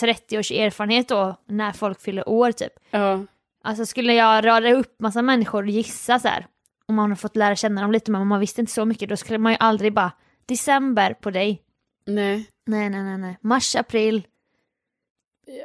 30 0.00 0.38
års 0.38 0.50
erfarenhet 0.50 1.08
då, 1.08 1.36
när 1.48 1.72
folk 1.72 2.00
fyller 2.00 2.28
år 2.28 2.52
typ. 2.52 2.72
Ja, 2.90 3.26
Alltså 3.62 3.86
skulle 3.86 4.14
jag 4.14 4.46
rada 4.46 4.72
upp 4.72 5.00
massa 5.00 5.22
människor 5.22 5.62
och 5.62 5.70
gissa 5.70 6.18
så 6.18 6.28
här, 6.28 6.46
om 6.90 6.96
man 6.96 7.10
har 7.10 7.16
fått 7.16 7.36
lära 7.36 7.56
känna 7.56 7.80
dem 7.82 7.92
lite 7.92 8.10
men 8.10 8.26
man 8.26 8.40
visste 8.40 8.60
inte 8.60 8.72
så 8.72 8.84
mycket, 8.84 9.08
då 9.08 9.16
skulle 9.16 9.38
man 9.38 9.52
ju 9.52 9.56
aldrig 9.60 9.92
bara 9.94 10.12
december 10.46 11.14
på 11.14 11.30
dig. 11.30 11.62
nej. 12.06 12.46
Nej, 12.66 12.90
nej, 12.90 13.02
nej, 13.02 13.18
nej. 13.18 13.38
Mars, 13.40 13.76
april. 13.76 14.26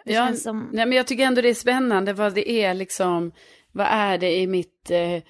Det 0.05 0.13
Ja, 0.13 0.33
som... 0.33 0.69
nej, 0.73 0.85
men 0.85 0.97
jag 0.97 1.07
tycker 1.07 1.23
ändå 1.23 1.41
det 1.41 1.49
är 1.49 1.53
spännande 1.53 2.13
vad 2.13 2.33
det 2.33 2.49
är 2.51 2.73
liksom, 2.73 3.31
vad 3.71 3.87
är 3.89 4.17
det 4.17 4.37
i 4.39 4.47
mitt, 4.47 4.91
eh, 4.91 5.23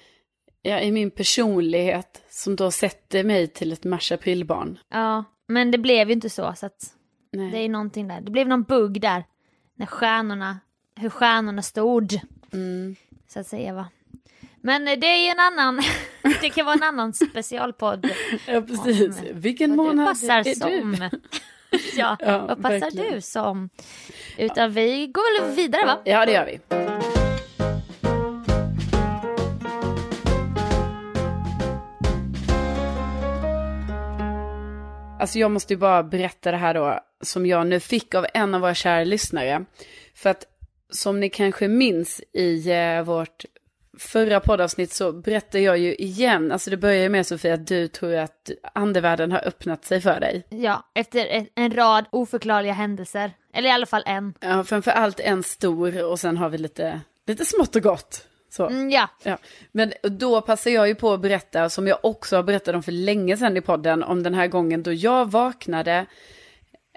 ja, 0.62 0.80
i 0.80 0.92
min 0.92 1.10
personlighet 1.10 2.22
som 2.30 2.56
då 2.56 2.70
sätter 2.70 3.24
mig 3.24 3.46
till 3.48 3.72
ett 3.72 3.84
mars-aprilbarn. 3.84 4.78
Ja, 4.88 5.24
men 5.48 5.70
det 5.70 5.78
blev 5.78 6.08
ju 6.08 6.12
inte 6.14 6.30
så, 6.30 6.52
så 6.56 6.66
att 6.66 6.94
Nej. 7.32 7.50
det 7.50 7.58
är 7.58 7.68
någonting 7.68 8.08
där. 8.08 8.20
Det 8.20 8.30
blev 8.30 8.48
någon 8.48 8.62
bugg 8.62 9.00
där, 9.00 9.24
när 9.74 9.86
stjärnorna, 9.86 10.58
hur 10.96 11.10
stjärnorna 11.10 11.62
stod, 11.62 12.20
Mm. 12.52 12.96
så 13.28 13.40
att 13.40 13.46
säga 13.46 13.74
va. 13.74 13.86
Men 14.66 14.84
det 14.84 15.06
är 15.06 15.24
ju 15.24 15.28
en 15.28 15.40
annan, 15.40 15.82
det 16.40 16.50
kan 16.50 16.66
vara 16.66 16.74
en 16.76 16.82
annan 16.82 17.12
specialpodd. 17.12 18.10
Ja, 18.46 18.60
precis. 18.60 19.18
Ja, 19.24 19.30
Vilken 19.34 19.76
Vad 19.76 19.86
du 19.86 19.90
månad 19.96 20.06
passar 20.08 20.38
är 20.38 20.44
du? 20.44 20.54
som. 20.54 20.96
ja, 21.96 22.16
Ja, 22.20 22.46
vad 22.48 22.62
passar 22.62 22.80
verkligen. 22.80 23.12
du 23.14 23.20
som? 23.20 23.68
Utan 24.38 24.72
vi 24.72 25.06
går 25.06 25.42
väl 25.46 25.54
vidare 25.56 25.86
va? 25.86 25.98
Ja, 26.04 26.26
det 26.26 26.32
gör 26.32 26.46
vi. 26.46 26.60
Alltså 35.20 35.38
jag 35.38 35.50
måste 35.50 35.72
ju 35.72 35.76
bara 35.76 36.02
berätta 36.02 36.50
det 36.50 36.56
här 36.56 36.74
då, 36.74 37.00
som 37.20 37.46
jag 37.46 37.66
nu 37.66 37.80
fick 37.80 38.14
av 38.14 38.26
en 38.34 38.54
av 38.54 38.60
våra 38.60 38.74
kära 38.74 39.04
lyssnare. 39.04 39.64
För 40.14 40.30
att 40.30 40.44
som 40.90 41.20
ni 41.20 41.28
kanske 41.30 41.68
minns 41.68 42.20
i 42.32 42.70
eh, 42.72 43.02
vårt 43.02 43.44
förra 43.98 44.40
poddavsnitt 44.40 44.92
så 44.92 45.12
berättar 45.12 45.58
jag 45.58 45.78
ju 45.78 45.94
igen, 45.94 46.52
alltså 46.52 46.70
det 46.70 46.76
börjar 46.76 47.02
ju 47.02 47.08
med 47.08 47.26
Sofia 47.26 47.54
att 47.54 47.66
du 47.66 47.88
tror 47.88 48.14
att 48.14 48.50
andevärlden 48.74 49.32
har 49.32 49.48
öppnat 49.48 49.84
sig 49.84 50.00
för 50.00 50.20
dig. 50.20 50.46
Ja, 50.48 50.90
efter 50.94 51.46
en 51.54 51.70
rad 51.70 52.04
oförklarliga 52.10 52.72
händelser. 52.72 53.32
Eller 53.54 53.68
i 53.68 53.72
alla 53.72 53.86
fall 53.86 54.02
en. 54.06 54.34
Ja, 54.40 54.64
framför 54.64 54.90
allt 54.90 55.20
en 55.20 55.42
stor 55.42 56.04
och 56.04 56.20
sen 56.20 56.36
har 56.36 56.48
vi 56.48 56.58
lite, 56.58 57.00
lite 57.26 57.44
smått 57.44 57.76
och 57.76 57.82
gott. 57.82 58.26
Så. 58.50 58.66
Mm, 58.66 58.90
ja, 58.90 59.08
Ja, 59.22 59.38
men 59.72 59.92
då 60.02 60.40
passar 60.40 60.70
jag 60.70 60.88
ju 60.88 60.94
på 60.94 61.12
att 61.12 61.20
berätta, 61.20 61.68
som 61.68 61.86
jag 61.86 61.98
också 62.02 62.36
har 62.36 62.42
berättat 62.42 62.74
om 62.74 62.82
för 62.82 62.92
länge 62.92 63.36
sedan 63.36 63.56
i 63.56 63.60
podden, 63.60 64.02
om 64.02 64.22
den 64.22 64.34
här 64.34 64.46
gången 64.46 64.82
då 64.82 64.92
jag 64.92 65.30
vaknade 65.30 66.06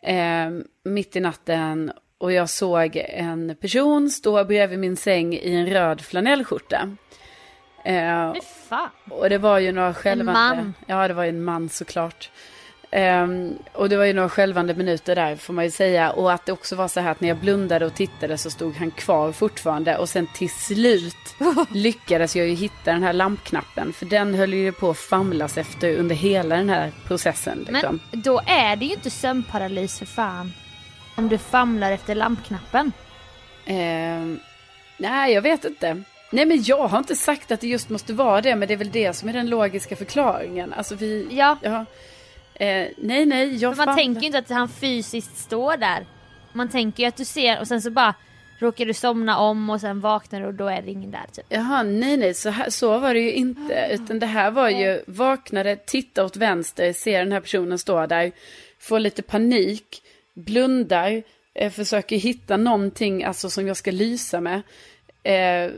eh, 0.03 0.50
mitt 0.84 1.15
i 1.15 1.20
natten 1.20 1.91
och 2.19 2.31
jag 2.31 2.49
såg 2.49 2.95
en 2.95 3.55
person 3.61 4.09
stå 4.09 4.43
bredvid 4.43 4.79
min 4.79 4.97
säng 4.97 5.33
i 5.33 5.55
en 5.55 5.67
röd 5.67 6.01
flanellskjorta. 6.01 6.95
Eh, 7.83 8.33
och 9.09 9.29
det 9.29 9.37
var 9.37 9.59
ju 9.59 9.72
några 9.72 9.94
skälvande... 9.94 10.55
man. 10.55 10.74
Ja, 10.85 11.07
det 11.07 11.13
var 11.13 11.24
ju 11.24 11.29
en 11.29 11.44
man 11.44 11.70
såklart. 11.70 12.29
Ehm, 12.91 13.57
och 13.74 13.89
det 13.89 13.98
var 13.98 14.05
ju 14.05 14.13
några 14.13 14.29
skälvande 14.29 14.74
minuter 14.74 15.15
där 15.15 15.35
får 15.35 15.53
man 15.53 15.65
ju 15.65 15.72
säga. 15.72 16.11
Och 16.11 16.33
att 16.33 16.46
det 16.46 16.51
också 16.51 16.75
var 16.75 16.87
så 16.87 17.00
här 17.00 17.11
att 17.11 17.22
när 17.22 17.29
jag 17.29 17.37
blundade 17.37 17.85
och 17.85 17.94
tittade 17.94 18.37
så 18.37 18.50
stod 18.50 18.75
han 18.75 18.91
kvar 18.91 19.31
fortfarande. 19.31 19.98
Och 19.98 20.09
sen 20.09 20.27
till 20.35 20.50
slut 20.50 21.35
lyckades 21.74 22.35
jag 22.35 22.48
ju 22.48 22.53
hitta 22.53 22.91
den 22.91 23.03
här 23.03 23.13
lampknappen. 23.13 23.94
För 23.94 24.05
den 24.05 24.35
höll 24.35 24.53
ju 24.53 24.72
på 24.72 24.89
att 24.89 24.98
famlas 24.98 25.57
efter 25.57 25.98
under 25.98 26.15
hela 26.15 26.55
den 26.55 26.70
här 26.70 26.91
processen. 27.07 27.65
Liksom. 27.70 28.00
Men 28.11 28.22
då 28.22 28.41
är 28.46 28.75
det 28.75 28.85
ju 28.85 28.94
inte 28.94 29.09
sömnparalys 29.09 30.00
för 30.00 30.05
fan. 30.05 30.53
Om 31.20 31.29
du 31.29 31.38
famlar 31.38 31.92
efter 31.92 32.16
lampknappen. 32.16 32.92
Ehm, 33.66 34.40
nej, 34.98 35.34
jag 35.34 35.42
vet 35.42 35.66
inte. 35.66 36.03
Nej, 36.32 36.46
men 36.46 36.64
jag 36.64 36.88
har 36.88 36.98
inte 36.98 37.16
sagt 37.16 37.51
att 37.51 37.62
det 37.62 37.68
just 37.68 37.90
måste 37.90 38.14
vara 38.14 38.42
det. 38.42 38.55
Men 38.55 38.68
det 38.68 38.74
är 38.74 38.77
väl 38.77 38.92
det 38.92 39.14
som 39.14 39.29
är 39.29 39.34
den 39.34 39.50
logiska 39.50 39.96
förklaringen. 39.96 40.74
Alltså 40.74 40.96
vi... 40.96 41.27
Ja, 41.32 41.58
Ja. 41.62 41.86
Eh, 42.53 42.88
nej, 42.98 43.25
nej, 43.25 43.55
jag 43.55 43.77
för 43.77 43.86
man 43.86 43.98
tänker 43.98 44.22
ju 44.22 44.27
inte 44.27 44.40
att 44.40 44.50
han 44.50 44.70
fysiskt 44.70 45.38
står 45.38 45.77
där. 45.77 46.05
Man 46.53 46.70
tänker 46.70 47.03
ju 47.03 47.10
att 47.10 47.18
du 47.18 47.25
ser 47.25 47.60
och 47.60 47.68
sen 47.68 47.82
så 47.82 47.92
bara 47.92 48.14
råkar 48.60 48.86
du 48.86 48.94
somna 48.94 49.38
om 49.38 49.70
och 49.70 49.82
sen 49.82 50.00
vaknar 50.00 50.42
du 50.42 50.48
och 50.48 50.53
då 50.53 50.68
är 50.68 50.82
det 50.82 50.92
ingen 50.92 51.12
där 51.12 51.25
typ. 51.34 51.46
Jaha, 51.50 51.84
nej, 51.84 52.18
nej, 52.18 52.34
så, 52.34 52.50
här, 52.50 52.70
så 52.70 53.00
var 53.00 53.14
det 53.14 53.20
ju 53.20 53.34
inte. 53.34 53.90
Utan 53.92 54.20
det 54.20 54.25
här 54.25 54.51
var 54.51 54.70
ju, 54.70 55.03
vaknade, 55.08 55.75
titta 55.75 56.25
åt 56.25 56.38
vänster, 56.38 56.94
ser 56.94 57.20
den 57.20 57.32
här 57.32 57.40
personen 57.40 57.79
stå 57.79 58.05
där, 58.05 58.32
får 58.79 59.00
lite 59.00 59.22
panik, 59.22 60.01
blundar, 60.39 61.23
eh, 61.53 61.71
försöker 61.71 62.15
hitta 62.15 62.57
någonting 62.57 63.23
alltså, 63.23 63.49
som 63.49 63.67
jag 63.67 63.77
ska 63.77 63.91
lysa 63.91 64.41
med. 64.41 64.61
Eh, 65.23 65.71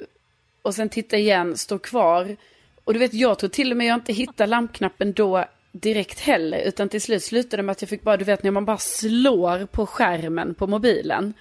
och 0.61 0.75
sen 0.75 0.89
titta 0.89 1.17
igen, 1.17 1.57
står 1.57 1.77
kvar. 1.77 2.35
Och 2.83 2.93
du 2.93 2.99
vet, 2.99 3.13
jag 3.13 3.39
tror 3.39 3.49
till 3.49 3.71
och 3.71 3.77
med 3.77 3.87
jag 3.87 3.95
inte 3.95 4.13
hittar 4.13 4.47
lampknappen 4.47 5.13
då 5.13 5.45
direkt 5.71 6.19
heller. 6.19 6.61
Utan 6.61 6.89
till 6.89 7.01
slut 7.01 7.23
slutade 7.23 7.57
det 7.57 7.63
med 7.63 7.71
att 7.71 7.81
jag 7.81 7.89
fick 7.89 8.03
bara, 8.03 8.17
du 8.17 8.25
vet 8.25 8.43
när 8.43 8.51
man 8.51 8.65
bara 8.65 8.77
slår 8.77 9.65
på 9.65 9.85
skärmen 9.85 10.53
på 10.53 10.67
mobilen. 10.67 11.33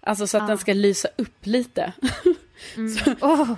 Alltså 0.00 0.26
så 0.26 0.38
att 0.38 0.48
den 0.48 0.58
ska 0.58 0.72
lysa 0.72 1.08
upp 1.16 1.46
lite. 1.46 1.92
Åh, 3.20 3.52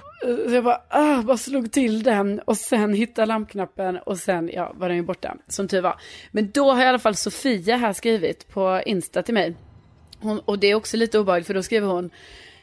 Så 0.49 0.55
jag 0.55 0.65
bara, 0.65 0.81
ah, 0.89 1.23
bara 1.23 1.37
slog 1.37 1.73
till 1.73 2.03
den 2.03 2.41
och 2.41 2.57
sen 2.57 2.95
hittade 2.95 3.27
lampknappen 3.27 3.97
och 3.99 4.19
sen 4.19 4.51
ja, 4.53 4.73
var 4.77 4.89
den 4.89 4.97
ju 4.97 5.03
borta. 5.03 5.37
Som 5.49 5.69
tur 5.69 5.81
var. 5.81 6.01
Men 6.31 6.51
då 6.51 6.73
har 6.73 6.83
i 6.83 6.87
alla 6.87 6.99
fall 6.99 7.15
Sofia 7.17 7.77
här 7.77 7.93
skrivit 7.93 8.49
på 8.49 8.83
Insta 8.87 9.23
till 9.23 9.35
mig. 9.35 9.55
Hon, 10.21 10.39
och 10.41 10.59
det 10.59 10.67
är 10.67 10.75
också 10.75 10.97
lite 10.97 11.19
obehagligt 11.19 11.47
för 11.47 11.55
då 11.55 11.63
skriver 11.63 11.87
hon. 11.89 12.11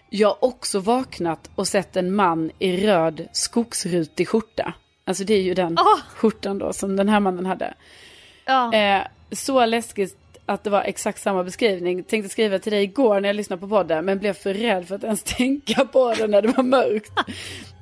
Jag 0.09 0.27
har 0.27 0.43
också 0.43 0.79
vaknat 0.79 1.49
och 1.55 1.67
sett 1.67 1.95
en 1.95 2.15
man 2.15 2.51
i 2.59 2.87
röd 2.87 3.27
skogsrutig 3.31 4.27
skjorta. 4.27 4.73
Alltså 5.05 5.23
det 5.23 5.33
är 5.33 5.41
ju 5.41 5.53
den 5.53 5.77
Åh! 5.79 5.99
skjortan 6.15 6.57
då 6.57 6.73
som 6.73 6.95
den 6.95 7.09
här 7.09 7.19
mannen 7.19 7.45
hade. 7.45 7.73
ja. 8.45 8.73
Eh, 8.73 9.01
så 9.31 9.65
läskigt 9.65 10.17
att 10.45 10.63
det 10.63 10.69
var 10.69 10.81
exakt 10.81 11.21
samma 11.21 11.43
beskrivning. 11.43 12.03
Tänkte 12.03 12.29
skriva 12.29 12.59
till 12.59 12.71
dig 12.71 12.83
igår 12.83 13.19
när 13.19 13.29
jag 13.29 13.35
lyssnade 13.35 13.59
på 13.59 13.67
podden. 13.67 14.05
Men 14.05 14.19
blev 14.19 14.33
för 14.33 14.53
rädd 14.53 14.87
för 14.87 14.95
att 14.95 15.03
ens 15.03 15.23
tänka 15.37 15.85
på 15.85 16.13
det 16.13 16.27
när 16.27 16.41
det 16.41 16.47
var 16.47 16.63
mörkt. 16.63 17.11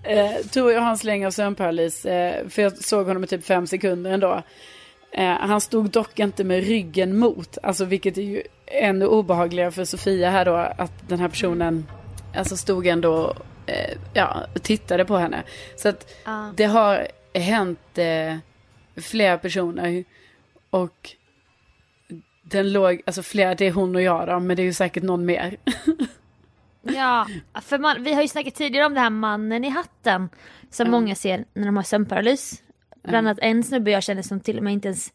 Eh, 0.03 0.31
jag 0.53 0.81
har 0.81 0.89
en 0.89 0.97
släng 0.97 1.25
av 1.25 1.31
sömnparalys. 1.31 2.05
Eh, 2.05 2.47
för 2.49 2.61
jag 2.61 2.77
såg 2.77 3.07
honom 3.07 3.23
i 3.23 3.27
typ 3.27 3.45
fem 3.45 3.67
sekunder 3.67 4.11
ändå. 4.11 4.43
Eh, 5.11 5.29
han 5.29 5.61
stod 5.61 5.89
dock 5.89 6.19
inte 6.19 6.43
med 6.43 6.63
ryggen 6.67 7.17
mot. 7.19 7.57
Alltså 7.63 7.85
vilket 7.85 8.17
är 8.17 8.21
ju 8.21 8.43
ännu 8.65 9.05
obehagligare 9.07 9.71
för 9.71 9.85
Sofia 9.85 10.29
här 10.29 10.45
då. 10.45 10.55
Att 10.55 11.09
den 11.09 11.19
här 11.19 11.27
personen 11.27 11.85
alltså 12.35 12.57
stod 12.57 12.87
ändå 12.87 13.35
eh, 13.65 13.97
ja, 14.13 14.45
tittade 14.61 15.05
på 15.05 15.17
henne. 15.17 15.43
Så 15.75 15.89
att 15.89 16.13
Ja. 16.25 16.53
det 16.57 16.65
har 16.65 17.07
hänt 17.33 17.97
eh, 17.97 18.37
flera 19.01 19.37
personer. 19.37 20.03
Och 20.69 21.09
den 22.51 22.73
låg, 22.73 23.01
alltså 23.05 23.23
flera, 23.23 23.55
det 23.55 23.65
är 23.67 23.71
hon 23.71 23.95
och 23.95 24.01
jag 24.01 24.27
då, 24.27 24.39
men 24.39 24.55
det 24.55 24.61
är 24.61 24.65
ju 24.65 24.73
säkert 24.73 25.03
någon 25.03 25.25
mer. 25.25 25.57
Ja, 26.83 27.27
för 27.61 27.79
man, 27.79 28.03
vi 28.03 28.13
har 28.13 28.21
ju 28.21 28.27
snackat 28.27 28.55
tidigare 28.55 28.85
om 28.85 28.93
det 28.93 28.99
här 28.99 29.09
mannen 29.09 29.63
i 29.65 29.69
hatten 29.69 30.29
som 30.69 30.87
Mm. 30.87 30.91
många 30.91 31.15
ser 31.15 31.45
när 31.53 31.65
de 31.65 31.75
har 31.75 31.83
sömnparalys. 31.83 32.63
Bland 33.03 33.27
annat 33.27 33.39
en 33.41 33.63
snubbe 33.63 33.91
jag 33.91 34.03
känner 34.03 34.21
som 34.21 34.39
till 34.39 34.57
och 34.57 34.63
med 34.63 34.73
inte 34.73 34.87
ens 34.87 35.13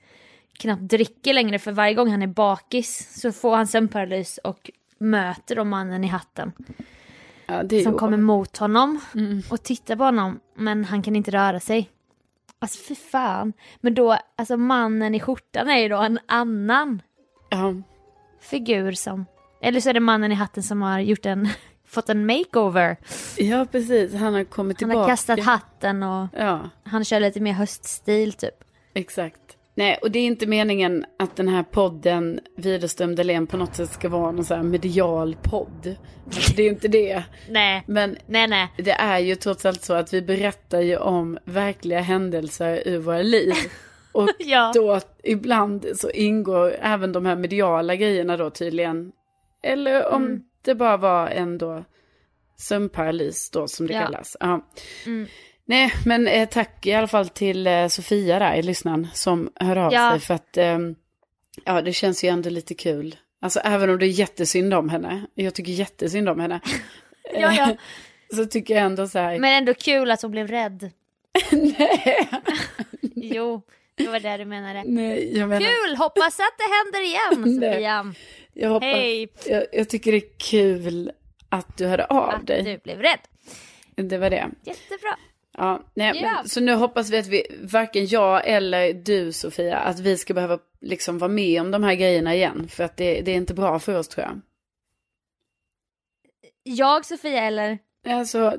knappt 0.58 0.82
dricker 0.82 1.34
längre 1.34 1.58
för 1.58 1.72
varje 1.72 1.94
gång 1.94 2.10
han 2.10 2.22
är 2.22 2.26
bakis 2.26 3.20
så 3.20 3.32
får 3.32 3.56
han 3.56 3.66
sömnparalys 3.66 4.38
och 4.38 4.70
möter 4.98 5.56
då 5.56 5.64
mannen 5.64 6.04
i 6.04 6.06
hatten 6.06 6.52
Ja, 7.46 7.60
som 7.60 7.68
ju 7.78 7.92
kommer 7.92 8.16
mot 8.16 8.56
honom 8.56 9.00
Mm. 9.14 9.42
och 9.50 9.62
tittar 9.62 9.96
på 9.96 10.04
honom 10.04 10.40
men 10.56 10.84
han 10.84 11.02
kan 11.02 11.16
inte 11.16 11.30
röra 11.30 11.60
sig. 11.60 11.90
Alltså 12.58 12.78
fy 12.88 12.94
fan. 12.94 13.52
Men 13.80 13.94
då, 13.94 14.18
alltså 14.36 14.56
mannen 14.56 15.14
i 15.14 15.20
skjortan 15.20 15.68
är 15.70 15.78
ju 15.78 15.88
då 15.88 15.96
en 15.96 16.18
annan 16.26 17.02
Ja, 17.48 17.74
figur 18.40 18.92
som, 18.92 19.26
eller 19.62 19.80
så 19.80 19.88
är 19.88 19.94
det 19.94 20.00
mannen 20.00 20.32
i 20.32 20.34
hatten 20.34 20.62
som 20.62 20.82
har 20.82 21.00
gjort 21.00 21.26
en, 21.26 21.48
fått 21.88 22.08
en 22.08 22.26
makeover. 22.26 22.96
ja, 23.38 23.66
precis. 23.72 24.14
Han 24.14 24.34
har 24.34 24.44
kommit 24.44 24.80
Han 24.80 24.90
tillbaka. 24.90 24.98
har 25.00 25.08
kastat 25.08 25.40
hatten 25.44 26.02
och 26.02 26.26
Ja, 26.32 26.70
han 26.84 27.04
kör 27.04 27.20
lite 27.20 27.40
mer 27.40 27.52
höststil 27.52 28.32
typ. 28.32 28.54
exakt. 28.94 29.40
Nej, 29.78 29.98
och 30.02 30.10
det 30.10 30.18
är 30.18 30.26
inte 30.26 30.46
meningen 30.46 31.04
att 31.18 31.36
den 31.36 31.48
här 31.48 31.62
podden, 31.62 32.40
Widerström 32.56 33.14
Dahlén, 33.16 33.46
på 33.46 33.56
något 33.56 33.74
sätt 33.74 33.90
ska 33.90 34.08
vara 34.08 34.30
någon 34.32 34.44
sån 34.44 34.56
här 34.56 34.64
medial 34.64 35.36
podd. 35.42 35.96
Alltså, 36.26 36.52
det 36.56 36.62
är 36.62 36.68
inte 36.70 36.88
det. 36.88 37.22
Nej, 37.50 37.82
Men 37.86 38.16
nej, 38.26 38.48
nej. 38.48 38.68
det 38.76 38.90
är 38.90 39.18
ju 39.18 39.34
trots 39.34 39.66
allt 39.66 39.82
så 39.84 39.94
att 39.94 40.14
vi 40.14 40.22
berättar 40.22 40.80
ju 40.80 40.96
om 40.96 41.38
verkliga 41.44 42.00
händelser 42.00 42.82
ur 42.88 42.98
våra 42.98 43.22
liv. 43.22 43.54
Och 44.16 44.28
Ja. 44.38 44.72
då 44.74 45.00
ibland 45.22 45.86
så 45.96 46.10
ingår 46.10 46.76
även 46.80 47.12
de 47.12 47.26
här 47.26 47.36
mediala 47.36 47.96
grejerna 47.96 48.36
då 48.36 48.50
tydligen. 48.50 49.12
Eller 49.62 50.06
om 50.12 50.24
Mm. 50.24 50.42
det 50.62 50.74
bara 50.74 50.96
var 50.96 51.28
en 51.28 51.58
då 51.58 51.84
sömnparalys 52.56 53.50
då 53.50 53.68
som 53.68 53.86
det 53.86 53.94
Ja. 53.94 54.02
kallas. 54.02 54.36
Ja. 54.40 54.66
Mm. 55.06 55.26
Nej, 55.64 55.92
men 56.06 56.28
eh, 56.28 56.48
tack 56.48 56.86
i 56.86 56.92
alla 56.94 57.06
fall 57.06 57.28
till 57.28 57.66
eh, 57.66 57.88
Sofia 57.88 58.38
där, 58.38 58.62
lyssnaren, 58.62 59.06
som 59.14 59.50
hör 59.54 59.76
av 59.76 59.92
Ja. 59.92 60.10
sig. 60.10 60.20
För 60.20 60.34
att 60.34 60.56
ehm, 60.56 60.94
ja, 61.64 61.82
det 61.82 61.92
känns 61.92 62.24
ju 62.24 62.28
ändå 62.28 62.50
lite 62.50 62.74
kul. 62.74 63.16
Alltså 63.40 63.60
även 63.60 63.90
om 63.90 63.98
det 63.98 64.06
är 64.06 64.08
jättesynd 64.08 64.74
om 64.74 64.88
henne. 64.88 65.26
Jag 65.34 65.54
tycker 65.54 65.72
jättesynd 65.72 66.28
om 66.28 66.40
henne. 66.40 66.60
Ja, 67.34 67.52
ja. 67.52 67.76
Så 68.36 68.44
tycker 68.46 68.74
jag 68.74 68.82
ändå 68.84 69.08
så 69.08 69.18
här. 69.18 69.38
Men 69.38 69.52
ändå 69.52 69.74
kul 69.74 70.10
att 70.10 70.22
hon 70.22 70.30
blev 70.30 70.48
rädd. 70.48 70.90
nej, 71.52 72.28
Jo, 73.14 73.62
det 73.96 74.08
var 74.08 74.20
det 74.20 74.36
du 74.36 74.44
menade. 74.44 74.82
nej, 74.86 75.38
jag 75.38 75.48
menar. 75.48 75.60
Kul! 75.60 75.96
Hoppas 75.96 76.40
att 76.40 76.54
det 76.58 76.64
händer 76.76 77.00
igen. 77.04 77.60
Sofia. 77.72 78.14
Jag, 78.52 78.68
hoppas, 78.70 78.86
Hej! 78.86 79.28
jag, 79.46 79.66
jag 79.72 79.88
tycker 79.88 80.12
det 80.12 80.18
är 80.18 80.38
kul 80.50 81.12
att 81.48 81.76
du 81.76 81.86
hörde 81.86 82.04
av 82.04 82.28
Att 82.30 82.46
dig. 82.46 82.62
du 82.62 82.78
blev 82.78 82.98
rädd. 83.02 83.18
Det 83.96 84.18
var 84.18 84.30
det. 84.30 84.50
Jättebra. 84.64 85.16
Ja, 85.58 85.82
nej, 85.94 86.12
Ja. 86.22 86.32
Men, 86.36 86.48
så 86.48 86.60
nu 86.60 86.74
hoppas 86.74 87.10
vi 87.10 87.18
att 87.18 87.26
vi, 87.26 87.46
varken 87.62 88.06
jag 88.06 88.48
eller 88.48 88.92
du 88.92 89.32
Sofia, 89.32 89.78
att 89.78 90.00
vi 90.00 90.16
ska 90.16 90.34
behöva 90.34 90.58
liksom 90.80 91.18
vara 91.18 91.28
med 91.30 91.60
om 91.60 91.70
de 91.70 91.82
här 91.82 91.94
grejerna 91.94 92.34
igen. 92.34 92.68
För 92.68 92.84
att 92.84 92.96
det, 92.96 93.20
det 93.20 93.30
är 93.30 93.36
inte 93.36 93.54
bra 93.54 93.78
för 93.78 93.98
oss 93.98 94.08
tror 94.08 94.26
jag. 94.26 94.40
Jag, 96.62 97.04
Sofia, 97.04 97.42
eller? 97.42 97.78
Alltså, 98.08 98.56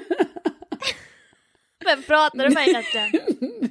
Vem 1.86 2.02
pratar 2.02 2.48
du 2.48 2.54
med 2.54 2.68
egentligen? 2.68 3.10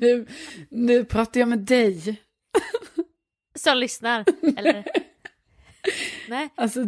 nu, 0.02 0.28
nu 0.70 1.06
pratar 1.06 1.40
jag 1.40 1.50
med 1.50 1.60
dig. 1.60 2.22
Som 3.60 3.78
lyssnar, 3.78 4.26
eller? 4.58 4.84
Nej? 6.30 6.50
Alltså, 6.56 6.80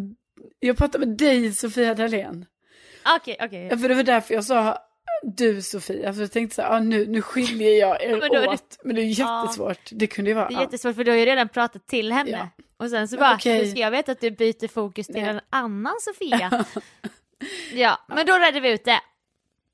jag 0.59 0.77
pratar 0.77 0.99
med 0.99 1.07
dig 1.07 1.53
Sofia 1.53 1.93
Dalén. 1.95 2.45
Okej, 3.17 3.37
okej. 3.41 3.67
Ja, 3.71 3.77
för 3.77 3.89
det 3.89 3.95
var 3.95 4.03
därför 4.03 4.33
jag 4.33 4.43
sa 4.45 4.77
du 5.23 5.61
Sofia. 5.61 6.13
För 6.13 6.21
jag 6.21 6.31
tänkte 6.31 6.55
så 6.55 6.61
här, 6.61 6.69
ah, 6.69 6.79
nu, 6.79 7.05
nu 7.05 7.21
skiljer 7.21 7.79
jag 7.79 8.03
er 8.03 8.09
Men 8.19 8.23
är 8.23 8.41
det- 8.41 8.47
åt. 8.47 8.77
Men 8.83 8.95
det 8.95 9.01
är 9.01 9.05
jättesvårt. 9.05 9.89
Det 9.91 10.07
kunde 10.07 10.31
ju 10.31 10.35
vara. 10.35 10.47
Det 10.47 10.53
är 10.53 10.57
ja. 10.57 10.61
jättesvårt 10.61 10.95
för 10.95 11.03
du 11.03 11.11
har 11.11 11.17
ju 11.17 11.25
redan 11.25 11.49
pratat 11.49 11.87
till 11.87 12.11
henne. 12.11 12.31
Ja. 12.31 12.49
Och 12.77 12.89
sen 12.89 13.07
så 13.07 13.15
Ja, 13.15 13.19
bara, 13.19 13.35
okej. 13.35 13.57
hur 13.65 13.71
ska 13.71 13.79
jag 13.79 13.91
veta 13.91 14.11
att 14.11 14.21
du 14.21 14.31
byter 14.31 14.67
fokus 14.67 15.07
till 15.07 15.15
Nej. 15.21 15.29
en 15.29 15.39
annan 15.49 15.95
Sofia? 16.01 16.65
ja, 17.73 18.05
men 18.07 18.25
då 18.25 18.33
redde 18.37 18.59
vi 18.59 18.71
ut 18.71 18.85
det. 18.85 18.99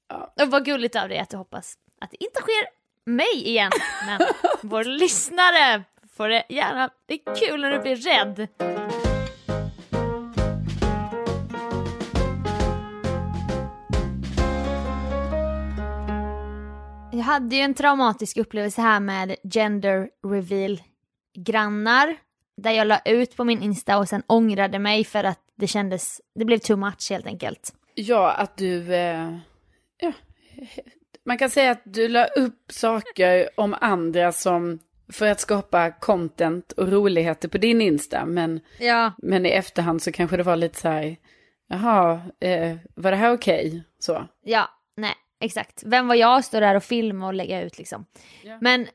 Ja. 0.10 0.34
Och 0.42 0.52
vad 0.52 0.66
gulligt 0.66 0.96
av 0.96 1.10
dig 1.10 1.20
att 1.20 1.30
du 1.30 1.38
hoppas 1.38 1.78
att 2.02 2.12
det 2.12 2.24
inte 2.24 2.42
sker 2.42 2.68
mig 3.06 3.48
igen. 3.48 3.72
Men 4.06 4.22
vår 4.62 4.84
lyssnare 4.84 5.84
får 6.18 6.30
det 6.30 6.44
gärna, 6.50 6.90
det 7.06 7.14
är 7.14 7.36
kul 7.36 7.62
när 7.62 7.72
du 7.72 7.80
blir 7.80 7.96
rädd. 7.96 8.48
Jag 17.12 17.24
hade 17.24 17.56
ju 17.56 17.62
en 17.62 17.74
traumatisk 17.74 18.38
upplevelse 18.38 18.82
här 18.82 19.00
med 19.00 19.36
gender 19.54 20.10
reveal 20.28 20.82
grannar. 21.38 22.16
Där 22.58 22.72
jag 22.72 22.88
la 22.88 23.00
ut 23.06 23.36
på 23.36 23.44
min 23.44 23.62
Insta 23.62 23.98
och 23.98 24.10
sen 24.10 24.24
ångrade 24.28 24.80
mig 24.80 25.04
för 25.04 25.24
att 25.24 25.40
det 25.56 25.68
kändes, 25.68 26.22
det 26.36 26.46
blev 26.46 26.58
too 26.58 26.78
much 26.78 27.08
helt 27.10 27.26
enkelt. 27.26 27.74
Ja, 27.96 28.32
att 28.32 28.58
du... 28.58 28.96
Eh, 28.96 29.38
ja, 30.04 30.14
man 31.26 31.38
kan 31.38 31.50
säga 31.50 31.72
att 31.72 31.82
du 31.86 32.08
la 32.08 32.26
upp 32.26 32.72
saker 32.72 33.50
om 33.56 33.76
andra 33.82 34.32
som... 34.32 34.80
För 35.12 35.28
att 35.28 35.40
skapa 35.40 35.92
content 35.92 36.72
och 36.72 36.92
roligheter 36.92 37.48
på 37.48 37.58
din 37.58 37.82
Insta. 37.82 38.26
Men, 38.26 38.60
Ja. 38.80 39.12
men 39.18 39.46
i 39.46 39.50
efterhand 39.50 40.02
så 40.02 40.12
kanske 40.12 40.38
det 40.38 40.44
var 40.44 40.56
lite 40.56 40.80
så 40.80 40.88
här... 40.90 41.16
Jaha, 41.68 42.22
eh, 42.40 42.78
var 42.96 43.12
det 43.12 43.18
här 43.18 43.34
okej? 43.34 43.84
Så. 44.00 44.28
Ja, 44.44 44.70
nej, 44.98 45.14
exakt. 45.40 45.84
Vem 45.86 46.08
var 46.08 46.16
jag 46.16 46.38
att 46.38 46.46
stå 46.46 46.60
där 46.60 46.76
och 46.76 46.84
filma 46.84 47.28
och 47.28 47.34
lägga 47.34 47.62
ut 47.62 47.78
liksom. 47.78 48.06
Ja. 48.44 48.58
Men 48.62 48.88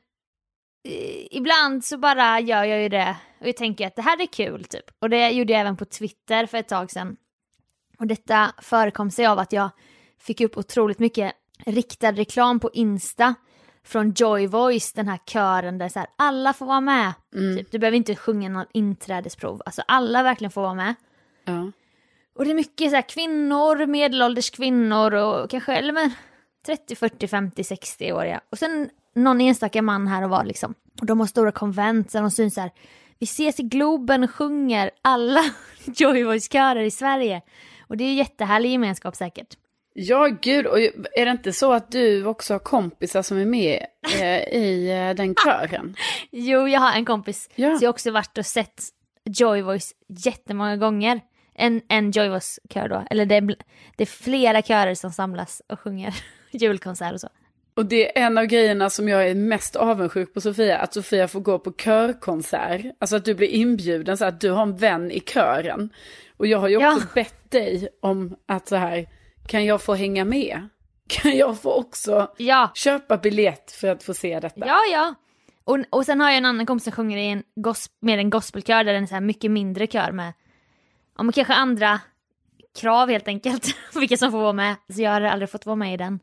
ibland 1.31 1.85
så 1.85 1.97
bara 1.97 2.39
gör 2.39 2.63
jag 2.63 2.81
ju 2.81 2.89
det 2.89 3.15
och 3.39 3.47
jag 3.47 3.57
tänker 3.57 3.87
att 3.87 3.95
det 3.95 4.01
här 4.01 4.21
är 4.21 4.25
kul 4.25 4.63
typ. 4.63 4.85
Och 4.99 5.09
det 5.09 5.29
gjorde 5.29 5.53
jag 5.53 5.59
även 5.61 5.77
på 5.77 5.85
Twitter 5.85 6.45
för 6.45 6.57
ett 6.57 6.67
tag 6.67 6.91
sedan. 6.91 7.17
Och 7.99 8.07
detta 8.07 8.53
förekom 8.61 9.11
sig 9.11 9.25
av 9.25 9.39
att 9.39 9.53
jag 9.53 9.69
fick 10.19 10.41
upp 10.41 10.57
otroligt 10.57 10.99
mycket 10.99 11.33
riktad 11.65 12.11
reklam 12.11 12.59
på 12.59 12.69
Insta 12.73 13.35
från 13.83 14.13
Joy 14.15 14.47
Voice, 14.47 14.93
den 14.93 15.07
här 15.07 15.19
kören 15.25 15.77
där 15.77 15.89
så 15.89 15.99
här, 15.99 16.07
alla 16.15 16.53
får 16.53 16.65
vara 16.65 16.81
med. 16.81 17.13
Mm. 17.35 17.57
Typ. 17.57 17.71
Du 17.71 17.79
behöver 17.79 17.97
inte 17.97 18.15
sjunga 18.15 18.49
någon 18.49 18.65
inträdesprov, 18.73 19.61
alltså 19.65 19.81
alla 19.87 20.23
verkligen 20.23 20.51
får 20.51 20.61
vara 20.61 20.73
med. 20.73 20.95
Ja. 21.45 21.71
Och 22.35 22.45
det 22.45 22.51
är 22.51 22.55
mycket 22.55 22.89
så 22.89 22.95
här 22.95 23.09
kvinnor, 23.09 23.85
medelålders 23.85 24.49
kvinnor 24.49 25.13
och 25.13 25.49
kanske, 25.49 25.73
eller 25.73 25.93
men 25.93 26.11
30, 26.65 26.95
40, 26.95 27.27
50, 27.27 27.61
60-åriga. 27.61 28.41
Och 28.49 28.57
sen 28.57 28.89
någon 29.15 29.41
enstaka 29.41 29.81
man 29.81 30.07
här 30.07 30.23
och 30.23 30.29
var 30.29 30.43
liksom. 30.43 30.73
Och 31.01 31.05
de 31.05 31.19
har 31.19 31.27
stora 31.27 31.51
konvent 31.51 32.11
där 32.11 32.21
de 32.21 32.31
syns 32.31 32.53
så 32.53 32.61
här. 32.61 32.71
Vi 33.19 33.23
ses 33.23 33.59
i 33.59 33.63
Globen 33.63 34.23
och 34.23 34.31
sjunger 34.31 34.91
alla 35.01 35.43
Joy 35.85 36.23
Voice-körer 36.23 36.83
i 36.83 36.91
Sverige. 36.91 37.41
Och 37.87 37.97
det 37.97 38.03
är 38.03 38.13
jättehärlig 38.13 38.71
gemenskap 38.71 39.15
säkert. 39.15 39.57
Ja, 39.93 40.27
gud. 40.41 40.65
Och 40.65 40.79
är 41.15 41.25
det 41.25 41.31
inte 41.31 41.53
så 41.53 41.73
att 41.73 41.91
du 41.91 42.25
också 42.25 42.53
har 42.53 42.59
kompisar 42.59 43.21
som 43.21 43.37
är 43.37 43.45
med 43.45 43.85
eh, 44.19 44.39
i 44.59 44.89
eh, 44.91 45.15
den 45.15 45.35
kören? 45.35 45.95
Jo, 46.31 46.67
jag 46.67 46.79
har 46.79 46.91
en 46.93 47.05
kompis. 47.05 47.49
Ja. 47.55 47.77
Så 47.77 47.83
jag 47.83 47.87
har 47.87 47.93
också 47.93 48.11
varit 48.11 48.37
och 48.37 48.45
sett 48.45 48.83
Joy 49.29 49.61
Voice 49.61 49.93
jättemånga 50.25 50.77
gånger. 50.77 51.21
En, 51.55 51.81
en 51.89 52.11
Joy 52.11 52.29
Voice-kör 52.29 52.89
då. 52.89 53.03
Eller 53.09 53.25
det 53.25 53.35
är, 53.35 53.41
det 53.95 54.03
är 54.03 54.05
flera 54.05 54.61
körer 54.61 54.95
som 54.95 55.11
samlas 55.11 55.61
och 55.69 55.79
sjunger 55.79 56.15
julkonsert 56.51 57.13
och 57.13 57.21
så. 57.21 57.29
Och 57.75 57.85
det 57.85 58.17
är 58.19 58.25
en 58.25 58.37
av 58.37 58.45
grejerna 58.45 58.89
som 58.89 59.07
jag 59.07 59.27
är 59.29 59.35
mest 59.35 59.75
avundsjuk 59.75 60.33
på 60.33 60.41
Sofia, 60.41 60.77
att 60.77 60.93
Sofia 60.93 61.27
får 61.27 61.39
gå 61.39 61.59
på 61.59 61.71
körkonsert. 61.71 62.81
Alltså 62.99 63.15
att 63.15 63.25
du 63.25 63.33
blir 63.35 63.47
inbjuden, 63.47 64.17
så 64.17 64.25
att 64.25 64.41
du 64.41 64.51
har 64.51 64.61
en 64.61 64.77
vän 64.77 65.11
i 65.11 65.19
kören. 65.19 65.89
Och 66.37 66.47
jag 66.47 66.59
har 66.59 66.67
ju 66.67 66.77
också 66.77 67.07
Ja. 67.07 67.13
bett 67.15 67.51
dig 67.51 67.87
om 68.01 68.35
att 68.45 68.67
så 68.67 68.75
här, 68.75 69.07
kan 69.49 69.65
jag 69.65 69.81
få 69.81 69.95
hänga 69.95 70.25
med? 70.25 70.67
Kan 71.07 71.37
jag 71.37 71.61
få 71.61 71.73
också 71.73 72.31
Ja, 72.37 72.71
köpa 72.75 73.17
biljett 73.17 73.71
för 73.71 73.87
att 73.87 74.03
få 74.03 74.13
se 74.13 74.39
detta? 74.39 74.67
ja, 74.67 74.79
ja. 74.91 75.15
Och, 75.63 75.77
och 75.89 76.05
sen 76.05 76.19
har 76.21 76.29
jag 76.29 76.37
en 76.37 76.45
annan 76.45 76.65
kompis 76.65 76.83
som 76.83 76.93
sjunger 76.93 77.17
i 77.17 77.25
en 77.27 77.43
med 78.01 78.19
en 78.19 78.29
gospelkör 78.29 78.83
där 78.83 78.93
det 78.93 78.99
är 78.99 79.05
så 79.05 79.13
här 79.13 79.21
mycket 79.21 79.51
mindre 79.51 79.87
kör 79.87 80.11
med, 80.11 80.33
ja 81.17 81.23
men 81.23 81.31
kanske 81.33 81.53
andra 81.53 81.99
krav 82.79 83.09
helt 83.09 83.27
enkelt, 83.27 83.67
vilka 83.95 84.17
som 84.17 84.31
får 84.31 84.39
vara 84.41 84.53
med. 84.53 84.75
Så 84.93 85.01
jag 85.01 85.11
har 85.11 85.21
aldrig 85.21 85.49
fått 85.49 85.65
vara 85.65 85.75
med 85.75 85.93
i 85.93 85.97
den 85.97 86.19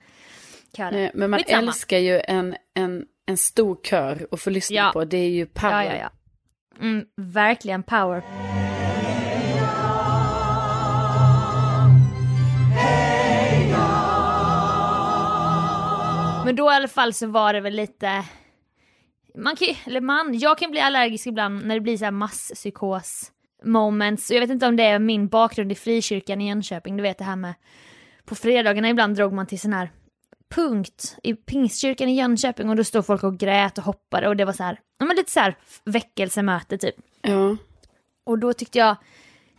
kören. 0.76 0.94
Nej, 0.94 1.10
Men 1.14 1.30
man 1.30 1.38
Skitsamma. 1.40 1.62
älskar 1.68 1.98
ju 1.98 2.20
en, 2.20 2.56
en, 2.74 3.04
en 3.26 3.36
stor 3.36 3.78
kör 3.84 4.26
att 4.30 4.40
få 4.40 4.50
lyssna 4.50 4.76
Ja. 4.76 4.90
på. 4.92 5.04
Det 5.04 5.16
är 5.16 5.30
ju 5.30 5.46
power. 5.46 5.84
Ja, 5.84 5.92
ja, 5.94 5.96
ja. 6.00 6.10
Mm, 6.80 7.04
verkligen 7.16 7.82
power. 7.82 8.22
Men 16.46 16.56
då 16.56 16.72
i 16.72 16.74
alla 16.74 16.88
fall 16.88 17.12
så 17.12 17.26
var 17.26 17.52
det 17.52 17.60
väl 17.60 17.74
lite... 17.74 18.24
Man 19.34 19.56
kan 19.56 19.68
eller 19.86 20.00
man, 20.00 20.38
jag 20.38 20.58
kan 20.58 20.70
bli 20.70 20.80
allergisk 20.80 21.26
ibland 21.26 21.66
när 21.66 21.74
det 21.74 21.80
blir 21.80 21.96
så 21.96 22.04
här 22.04 22.12
masspsykos 22.12 23.32
moments. 23.64 24.30
Och 24.30 24.36
jag 24.36 24.40
vet 24.40 24.50
inte 24.50 24.66
om 24.66 24.76
det 24.76 24.82
är 24.82 24.98
min 24.98 25.28
bakgrund 25.28 25.72
i 25.72 25.74
frikyrkan 25.74 26.40
i 26.40 26.48
Jönköping, 26.48 26.96
du 26.96 27.02
vet 27.02 27.18
det 27.18 27.24
här 27.24 27.36
med 27.36 27.54
på 28.24 28.34
fredagarna 28.34 28.88
ibland 28.88 29.16
drog 29.16 29.32
man 29.32 29.46
till 29.46 29.60
sån 29.60 29.72
här 29.72 29.90
punkt 30.54 31.16
i 31.22 31.34
pingstkyrkan 31.34 32.08
i 32.08 32.16
Jönköping 32.18 32.68
och 32.68 32.76
då 32.76 32.84
stod 32.84 33.06
folk 33.06 33.24
och 33.24 33.38
grät 33.38 33.78
och 33.78 33.84
hoppade 33.84 34.28
och 34.28 34.36
det 34.36 34.44
var 34.44 34.52
så 34.52 34.62
här, 34.62 34.80
ja 34.98 35.06
men 35.06 35.16
lite 35.16 35.30
så 35.30 35.40
här 35.40 35.56
väckelsemöte 35.84 36.78
typ. 36.78 36.94
Ja. 37.22 37.56
Och 38.24 38.38
då 38.38 38.52
tyckte 38.52 38.78
jag 38.78 38.96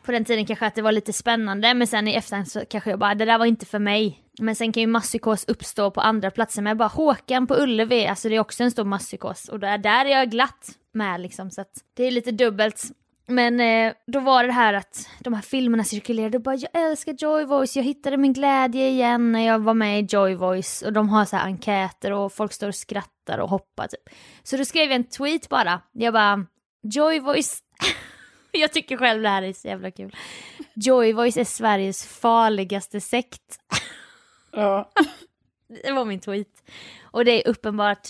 på 0.08 0.12
den 0.12 0.26
tiden 0.26 0.46
kanske 0.46 0.66
att 0.66 0.76
det 0.76 0.82
var 0.82 0.92
lite 0.92 1.14
spännande 1.14 1.74
men 1.74 1.88
sen 1.88 2.08
i 2.08 2.14
efterhand 2.14 2.48
så 2.48 2.66
kanske 2.70 2.90
jag 2.90 3.00
bara, 3.00 3.16
det 3.16 3.26
där 3.26 3.38
var 3.38 3.46
inte 3.46 3.66
för 3.66 3.80
mig. 3.80 4.24
Men 4.40 4.56
sen 4.56 4.72
kan 4.72 4.82
ju 4.82 4.88
masspsykos 4.88 5.46
uppstå 5.48 5.92
på 5.92 6.02
andra 6.02 6.32
platser 6.32 6.62
men 6.62 6.78
bara 6.78 6.88
Håkan 6.88 7.48
på 7.48 7.56
Ullevi, 7.56 8.08
alltså 8.08 8.30
det 8.30 8.36
är 8.36 8.40
också 8.40 8.64
en 8.64 8.72
stor 8.72 8.84
masspsykos 8.84 9.50
och 9.50 9.60
där, 9.60 9.78
där 9.78 10.06
är 10.06 10.10
jag 10.10 10.32
glatt 10.32 10.70
med 10.94 11.22
liksom 11.22 11.52
så 11.52 11.62
att 11.62 11.72
det 11.94 12.04
är 12.04 12.12
lite 12.12 12.32
dubbelt. 12.32 12.84
Men 13.30 13.60
eh, 13.60 13.94
då 14.08 14.20
var 14.20 14.44
det 14.44 14.52
här 14.52 14.74
att 14.74 15.10
de 15.20 15.34
här 15.34 15.42
filmerna 15.42 15.84
cirkulerade 15.84 16.38
och 16.38 16.44
bara 16.44 16.56
jag 16.56 16.90
älskar 16.90 17.16
Joy 17.20 17.46
Voice, 17.46 17.76
jag 17.76 17.84
hittade 17.84 18.18
min 18.18 18.34
glädje 18.34 18.90
igen 18.90 19.32
när 19.32 19.48
jag 19.48 19.60
var 19.60 19.74
med 19.74 20.00
i 20.00 20.08
Joy 20.10 20.36
Voice 20.36 20.82
och 20.82 20.94
de 20.94 21.10
har 21.10 21.26
så 21.26 21.36
här 21.36 21.46
enkäter 21.46 22.12
och 22.12 22.34
folk 22.34 22.54
står 22.54 22.68
och 22.68 22.76
skrattar 22.76 23.18
skrattar 23.28 23.44
och 23.44 23.50
hoppar 23.50 23.88
typ. 23.88 24.16
Så 24.44 24.58
då 24.58 24.66
skrev 24.66 24.84
jag 24.84 24.96
en 24.96 25.04
tweet 25.04 25.50
bara, 25.50 25.82
jag 25.94 26.14
bara 26.14 26.46
Joy 26.84 27.20
Voice 27.20 27.60
jag 28.52 28.74
tycker 28.74 28.98
själv 28.98 29.22
det 29.22 29.30
här 29.30 29.44
är 29.44 29.54
så 29.54 29.68
jävla 29.68 29.92
kul. 29.92 30.16
Joy 30.74 31.14
Voice 31.14 31.38
är 31.38 31.44
Sveriges 31.44 32.06
farligaste 32.06 33.02
sekt. 33.02 33.60
Ja. 34.52 34.92
Det 35.84 35.92
var 35.92 36.06
min 36.06 36.20
tweet. 36.20 36.64
Och 37.04 37.26
det 37.26 37.32
är 37.32 37.50
uppenbart 37.50 38.08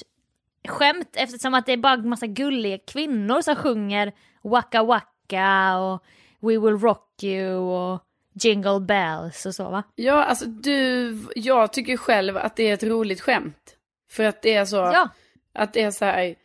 skämt 0.67 1.09
eftersom 1.13 1.53
att 1.53 1.65
det 1.65 1.71
är 1.71 1.77
bara 1.77 1.97
massa 1.97 2.27
gulliga 2.27 2.77
kvinnor 2.77 3.41
som 3.41 3.55
sjunger 3.55 4.13
Waka 4.41 4.83
Waka 4.83 5.77
och 5.77 6.03
We 6.39 6.59
Will 6.59 6.77
Rock 6.77 7.23
You 7.23 7.55
och 7.55 8.03
Jingle 8.33 8.79
Bells 8.79 9.45
och 9.45 9.55
så 9.55 9.69
va? 9.69 9.83
Ja, 9.95 10.23
alltså 10.23 10.45
du, 10.45 11.17
jag 11.35 11.73
tycker 11.73 11.97
själv 11.97 12.37
att 12.37 12.55
det 12.55 12.63
är 12.69 12.73
ett 12.73 12.83
roligt 12.83 13.21
skämt. 13.21 13.75
För 14.09 14.23
att 14.23 14.41
det 14.41 14.53
är 14.53 14.65
så, 14.65 14.75
Ja, 14.75 15.09
att 15.53 15.73
det 15.73 15.81
är 15.81 15.91
så 15.91 16.05
här, 16.05 16.35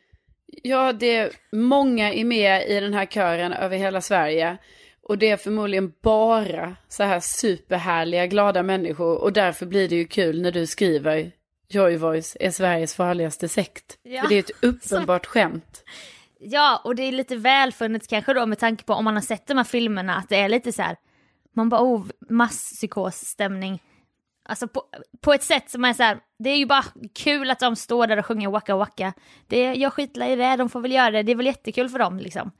ja 0.62 0.92
det 0.92 1.16
är 1.16 1.32
många 1.52 2.12
är 2.12 2.24
med 2.24 2.68
i 2.68 2.80
den 2.80 2.94
här 2.94 3.06
kören 3.06 3.52
över 3.52 3.76
hela 3.76 4.00
Sverige. 4.00 4.58
Och 5.02 5.18
det 5.18 5.30
är 5.30 5.36
förmodligen 5.36 5.92
bara 6.02 6.76
så 6.88 7.02
här 7.02 7.20
superhärliga, 7.20 8.26
glada 8.26 8.62
människor. 8.62 9.18
Och 9.18 9.32
därför 9.32 9.66
blir 9.66 9.88
det 9.88 9.96
ju 9.96 10.04
kul 10.04 10.42
när 10.42 10.52
du 10.52 10.66
skriver 10.66 11.32
Joy 11.68 11.96
Voice 11.96 12.36
är 12.40 12.50
Sveriges 12.50 12.94
farligaste 12.94 13.48
sekt. 13.48 13.98
Ja. 14.02 14.22
För 14.22 14.28
det 14.28 14.34
är 14.34 14.38
ett 14.38 14.64
uppenbart 14.64 15.26
skämt. 15.32 15.84
ja, 16.38 16.80
och 16.84 16.94
det 16.94 17.02
är 17.02 17.12
lite 17.12 17.36
välfunnet 17.36 18.08
kanske 18.08 18.34
då 18.34 18.46
med 18.46 18.58
tanke 18.58 18.84
på 18.84 18.92
om 18.92 19.04
man 19.04 19.14
har 19.14 19.22
sett 19.22 19.46
de 19.46 19.56
här 19.56 19.64
filmerna 19.64 20.16
att 20.16 20.28
det 20.28 20.36
är 20.36 20.48
lite 20.48 20.72
så 20.72 20.82
här, 20.82 20.96
man 21.52 21.68
bara 21.68 21.82
oh, 21.82 22.06
masspsykosstämning. 22.28 23.82
Alltså 24.44 24.68
på, 24.68 24.82
på 25.20 25.32
ett 25.32 25.42
sätt 25.42 25.70
som 25.70 25.84
är 25.84 25.92
så 25.92 26.02
här, 26.02 26.20
det 26.38 26.50
är 26.50 26.56
ju 26.56 26.66
bara 26.66 26.84
kul 27.14 27.50
att 27.50 27.60
de 27.60 27.76
står 27.76 28.06
där 28.06 28.16
och 28.16 28.26
sjunger 28.26 28.50
Waka 28.50 28.76
Waka. 28.76 29.12
Det, 29.46 29.74
jag 29.74 29.92
skitlar 29.92 30.26
i 30.26 30.36
det, 30.36 30.56
de 30.56 30.68
får 30.68 30.80
väl 30.80 30.92
göra 30.92 31.10
det, 31.10 31.22
det 31.22 31.32
är 31.32 31.36
väl 31.36 31.46
jättekul 31.46 31.88
för 31.88 31.98
dem 31.98 32.18
liksom. 32.18 32.50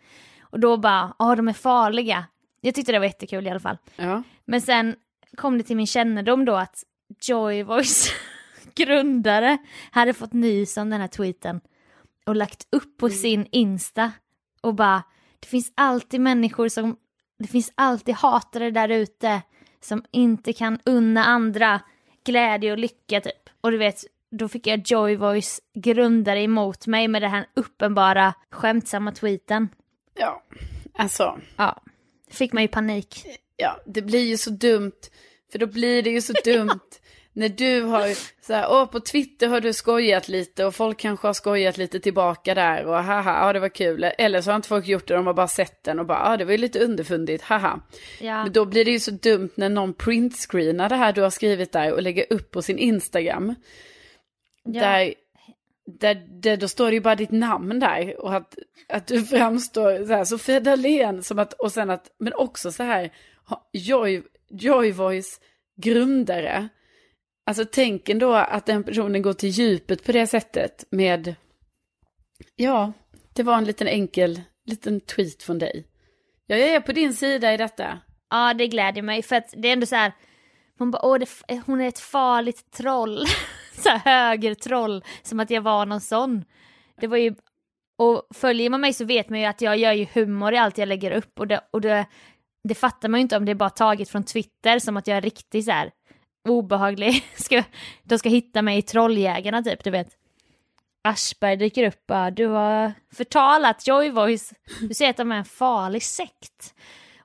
Och 0.40 0.61
då 0.61 0.77
bara, 0.77 1.14
ja 1.18 1.37
de 1.37 1.49
är 1.49 1.53
farliga. 1.53 2.25
Jag 2.61 2.75
tyckte 2.75 2.92
det 2.92 2.99
var 2.99 3.07
jättekul 3.07 3.47
i 3.47 3.51
alla 3.51 3.61
fall. 3.61 3.79
Ja. 3.97 4.23
Men 4.45 4.61
sen 4.61 4.97
kom 5.37 5.59
det 5.59 5.64
till 5.64 5.77
min 5.77 5.87
kännedom 5.87 6.45
då 6.45 6.55
att 6.55 6.85
Joy 7.23 7.62
Voice 7.62 8.12
grundare 8.75 9.59
hade 9.90 10.12
fått 10.12 10.33
nys 10.33 10.77
om 10.77 10.90
den 10.90 11.01
här 11.01 11.09
tweeten 11.09 11.61
och 12.27 12.37
lagt 12.37 12.66
upp 12.71 12.99
på 12.99 13.09
sin 13.09 13.47
Insta 13.53 14.12
och 14.61 14.75
bara 14.75 15.03
det 15.40 15.47
finns 15.47 15.73
alltid 15.75 16.21
människor 16.21 16.68
som 16.68 16.97
det 17.38 17.49
finns 17.49 17.73
alltid 17.75 18.14
hatare 18.14 18.71
där 18.71 18.88
ute 18.88 19.42
som 19.85 20.05
inte 20.11 20.53
kan 20.53 20.79
unna 20.85 21.25
andra 21.25 21.81
glädje 22.25 22.73
och 22.73 22.79
lycka 22.79 23.21
typ. 23.21 23.51
Och 23.61 23.71
du 23.71 23.79
vet, 23.79 24.05
då 24.31 24.49
fick 24.49 24.66
jag 24.66 24.83
Joy 24.85 25.16
Voice 25.16 25.61
grundare 25.75 26.42
emot 26.42 26.87
mig 26.87 27.09
med 27.09 27.23
den 27.23 27.31
här 27.31 27.47
uppenbara 27.55 28.35
skämtsamma 28.51 29.12
tweeten. 29.12 29.68
Ja, 30.18 30.42
alltså. 30.95 31.40
Ja, 31.57 31.83
fick 32.31 32.53
man 32.53 32.62
ju 32.62 32.68
panik. 32.68 33.27
Ja, 33.57 33.81
det 33.87 34.03
blir 34.03 34.25
ju 34.25 34.37
så 34.37 34.51
dumt. 34.51 35.01
För 35.53 35.59
då 35.59 35.66
blir 35.66 36.03
det 36.03 36.11
ju 36.11 36.21
så 36.21 36.33
dumt 36.45 36.81
när 37.35 37.49
du 37.49 37.83
har 37.83 38.09
så 38.47 38.53
här, 38.53 38.66
åh 38.71 38.87
på 38.87 39.01
Twitter 39.01 39.49
har 39.49 39.61
du 39.61 39.73
skojat 39.73 40.29
lite 40.29 40.64
och 40.64 40.75
folk 40.75 40.99
kanske 40.99 41.27
har 41.27 41.35
skojat 41.35 41.79
lite 41.79 42.01
tillbaka 42.01 42.55
där 42.55 42.85
och 42.87 42.95
haha, 42.95 43.47
ja 43.47 43.53
det 43.53 43.61
var 43.61 43.68
kul. 43.68 44.05
Eller 44.05 44.40
så 44.40 44.51
har 44.51 44.57
inte 44.57 44.68
folk 44.68 44.87
gjort 44.87 45.09
det, 45.09 45.14
de 45.14 45.27
har 45.27 45.35
bara 45.35 45.49
sett 45.49 45.85
den 45.85 45.99
och 45.99 46.07
bara, 46.07 46.31
ja 46.31 46.37
det 46.37 46.45
var 46.45 46.53
ju 46.53 46.59
lite 46.59 46.79
underfundigt, 46.85 47.45
haha. 47.45 47.81
Ja. 48.21 48.42
Men 48.42 48.53
då 48.53 48.64
blir 48.64 48.85
det 48.85 48.90
ju 48.90 49.01
så 49.01 49.11
dumt 49.11 49.51
när 49.55 49.68
någon 49.68 49.95
printscreenar 49.95 50.88
det 50.88 50.97
här 50.97 51.12
du 51.12 51.23
har 51.23 51.31
skrivit 51.31 51.73
där 51.73 51.92
och 51.92 52.03
lägger 52.03 52.33
upp 52.33 52.51
på 52.51 52.62
sin 52.62 52.79
Instagram. 52.79 53.55
Ja. 54.64 54.81
Där, 54.81 55.14
där, 55.87 56.14
där, 56.29 56.57
då 56.57 56.68
står 56.68 56.87
det 56.87 56.95
ju 56.95 57.01
bara 57.01 57.14
ditt 57.14 57.31
namn 57.31 57.81
där 57.81 58.21
och 58.21 58.35
att, 58.35 58.55
att 58.88 59.07
du 59.07 59.25
framstår 59.25 60.07
så 60.07 60.12
här, 60.12 60.25
Sofia 60.25 60.61
Dalén 60.61 61.23
som 61.23 61.38
att, 61.38 61.53
och 61.53 61.73
sen 61.73 61.90
att, 61.90 62.11
men 62.18 62.35
också 62.35 62.73
så 62.73 62.83
här, 62.83 63.12
Joy, 63.73 64.23
Joy 64.51 64.92
Voice 64.92 65.40
grundare. 65.77 66.68
Alltså 67.46 67.64
tänk 67.72 68.09
ändå 68.09 68.35
att 68.35 68.66
den 68.66 68.85
personen 68.85 69.22
går 69.22 69.33
till 69.33 69.48
djupet 69.48 70.05
på 70.05 70.12
det 70.12 70.26
sättet 70.26 70.85
med, 70.90 71.35
ja, 72.57 72.92
det 73.33 73.42
var 73.42 73.59
en 73.59 73.64
liten 73.64 73.88
enkel, 73.88 74.40
liten 74.66 75.00
tweet 75.00 75.42
från 75.42 75.59
dig. 75.59 75.87
Ja, 76.46 76.57
jag 76.57 76.68
är 76.68 76.81
på 76.81 76.92
din 76.92 77.14
sida 77.14 77.55
i 77.55 77.57
detta. 77.57 77.98
Ja, 78.31 78.55
det 78.55 78.66
gläder 78.66 79.02
mig 79.02 79.22
för 79.22 79.37
att 79.37 79.55
det 79.57 79.68
är 79.68 79.72
ändå 79.72 79.87
så 79.87 79.96
här, 79.96 80.12
man 80.78 80.90
bara, 80.90 81.07
åh, 81.07 81.18
det, 81.18 81.28
hon 81.66 81.81
är 81.81 81.88
ett 81.88 81.98
farligt 81.98 82.70
troll. 82.70 83.26
så 83.78 83.88
här 83.88 83.98
högertroll, 83.98 85.05
som 85.22 85.40
att 85.40 85.50
jag 85.50 85.62
var 85.62 85.87
någon 85.87 86.00
sån. 86.00 86.44
Det 87.00 87.07
var 87.07 87.16
ju, 87.16 87.35
och 87.98 88.22
följer 88.35 88.70
man 88.70 88.81
mig 88.81 88.92
så 88.92 89.05
vet 89.05 89.28
man 89.28 89.40
ju 89.40 89.46
att 89.46 89.61
jag 89.61 89.76
gör 89.76 89.92
ju 89.92 90.07
humor 90.14 90.55
i 90.55 90.59
allt 90.59 90.78
jag 90.78 90.88
lägger 90.88 91.11
upp 91.11 91.40
och 91.40 91.46
det, 91.46 91.61
och 91.70 91.81
det, 91.81 92.07
det 92.68 92.74
fattar 92.74 93.09
man 93.09 93.20
ju 93.20 93.22
inte 93.22 93.37
om 93.37 93.44
det 93.44 93.52
är 93.52 93.57
bara 93.57 93.70
taget 93.70 94.09
från 94.09 94.24
Twitter 94.24 94.78
som 94.78 94.96
att 94.96 95.07
jag 95.07 95.16
är 95.16 95.20
riktig. 95.20 95.64
så 95.64 95.70
här 95.70 95.90
obehaglig. 96.48 97.24
Ska, 97.35 97.64
de 98.02 98.18
ska 98.18 98.28
hitta 98.28 98.62
mig 98.62 98.78
i 98.78 98.83
Trolljägarna 98.83 99.62
typ, 99.62 99.85
du 99.85 99.90
vet. 99.90 100.09
Aschberg 101.05 101.57
dyker 101.57 101.87
upp 101.87 102.07
bara, 102.07 102.31
du 102.31 102.46
har 102.46 102.92
förtalat 103.14 103.87
Joy 103.87 104.11
Voice, 104.11 104.52
du 104.81 104.94
säger 104.94 105.11
att 105.11 105.16
de 105.16 105.33
är 105.33 105.37
en 105.37 105.44
farlig 105.44 106.02
sekt. 106.02 106.74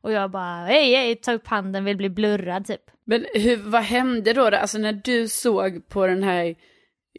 Och 0.02 0.12
jag 0.12 0.32
bara, 0.32 0.66
hej 0.66 0.96
hej, 0.96 1.16
ta 1.16 1.34
upp 1.34 1.48
handen, 1.48 1.86
vill 1.86 1.98
bli 1.98 2.10
blurrad 2.10 2.66
typ. 2.66 2.82
Men 3.06 3.26
hur, 3.34 3.58
vad 3.58 3.84
hände 3.84 4.34
då? 4.34 4.46
Alltså 4.46 4.78
när 4.78 4.94
du 4.94 5.28
såg 5.28 5.90
på 5.90 6.08
den 6.08 6.24
här... 6.24 6.56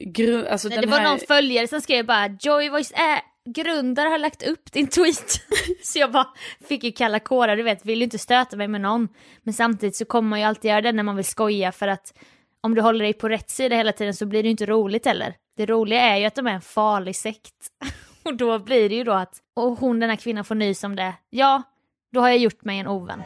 Gru, 0.01 0.47
alltså 0.47 0.69
Nej, 0.69 0.79
det 0.79 0.87
var 0.87 0.99
här... 0.99 1.09
någon 1.09 1.19
följare 1.19 1.67
som 1.67 1.81
skrev 1.81 2.07
bara, 2.07 2.37
Joy 2.41 2.69
Voice 2.69 2.93
är 2.93 3.21
grundare 3.53 4.09
har 4.09 4.19
lagt 4.19 4.43
upp 4.43 4.73
din 4.73 4.89
tweet. 4.89 5.41
så 5.83 5.99
jag 5.99 6.13
bara 6.13 6.27
fick 6.69 6.85
ju 6.85 6.93
kalla 6.93 7.21
kårar, 7.21 7.57
du 7.57 7.63
vet, 7.63 7.85
vill 7.85 7.99
ju 7.99 8.05
inte 8.05 8.19
stöta 8.19 8.57
mig 8.57 8.69
med 8.69 8.81
någon. 8.81 9.09
Men 9.43 9.55
samtidigt 9.55 9.97
så 9.97 10.05
kommer 10.05 10.29
man 10.29 10.41
ju 10.41 10.45
alltid 10.45 10.69
göra 10.69 10.81
det 10.81 10.93
när 10.93 11.03
man 11.03 11.17
vill 11.17 11.25
skoja 11.25 11.73
för 11.73 11.89
att 11.89 12.19
om 12.61 12.75
du 12.75 12.81
håller 12.81 13.05
dig 13.05 13.13
på 13.13 13.29
rätt 13.29 13.51
sida 13.51 13.77
hela 13.77 13.93
tiden 13.93 14.15
så 14.15 14.27
blir 14.27 14.43
det 14.43 14.47
ju 14.47 14.51
inte 14.51 14.67
roligt 14.67 15.07
heller. 15.07 15.35
Det 15.57 15.67
roliga 15.67 16.01
är 16.01 16.17
ju 16.17 16.25
att 16.25 16.35
de 16.35 16.47
är 16.47 16.53
en 16.53 16.61
farlig 16.61 17.17
sekt. 17.17 17.55
och 18.23 18.37
då 18.37 18.59
blir 18.59 18.89
det 18.89 18.95
ju 18.95 19.05
då 19.05 19.13
att, 19.13 19.35
och 19.57 19.79
hon 19.79 20.01
den 20.01 20.11
här 20.11 20.17
kvinnan 20.17 20.45
får 20.45 20.55
nys 20.55 20.85
om 20.85 20.97
det, 20.97 21.15
ja, 21.31 21.63
då 22.13 22.21
har 22.21 22.29
jag 22.29 22.39
gjort 22.39 22.65
mig 22.65 22.79
en 22.79 22.87
ovän. 22.87 23.23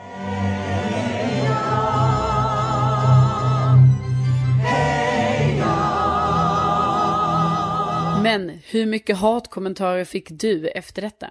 Men 8.22 8.48
hur 8.50 8.86
mycket 8.86 9.16
hatkommentarer 9.16 10.04
fick 10.04 10.28
du 10.30 10.68
efter 10.68 11.02
detta? 11.02 11.30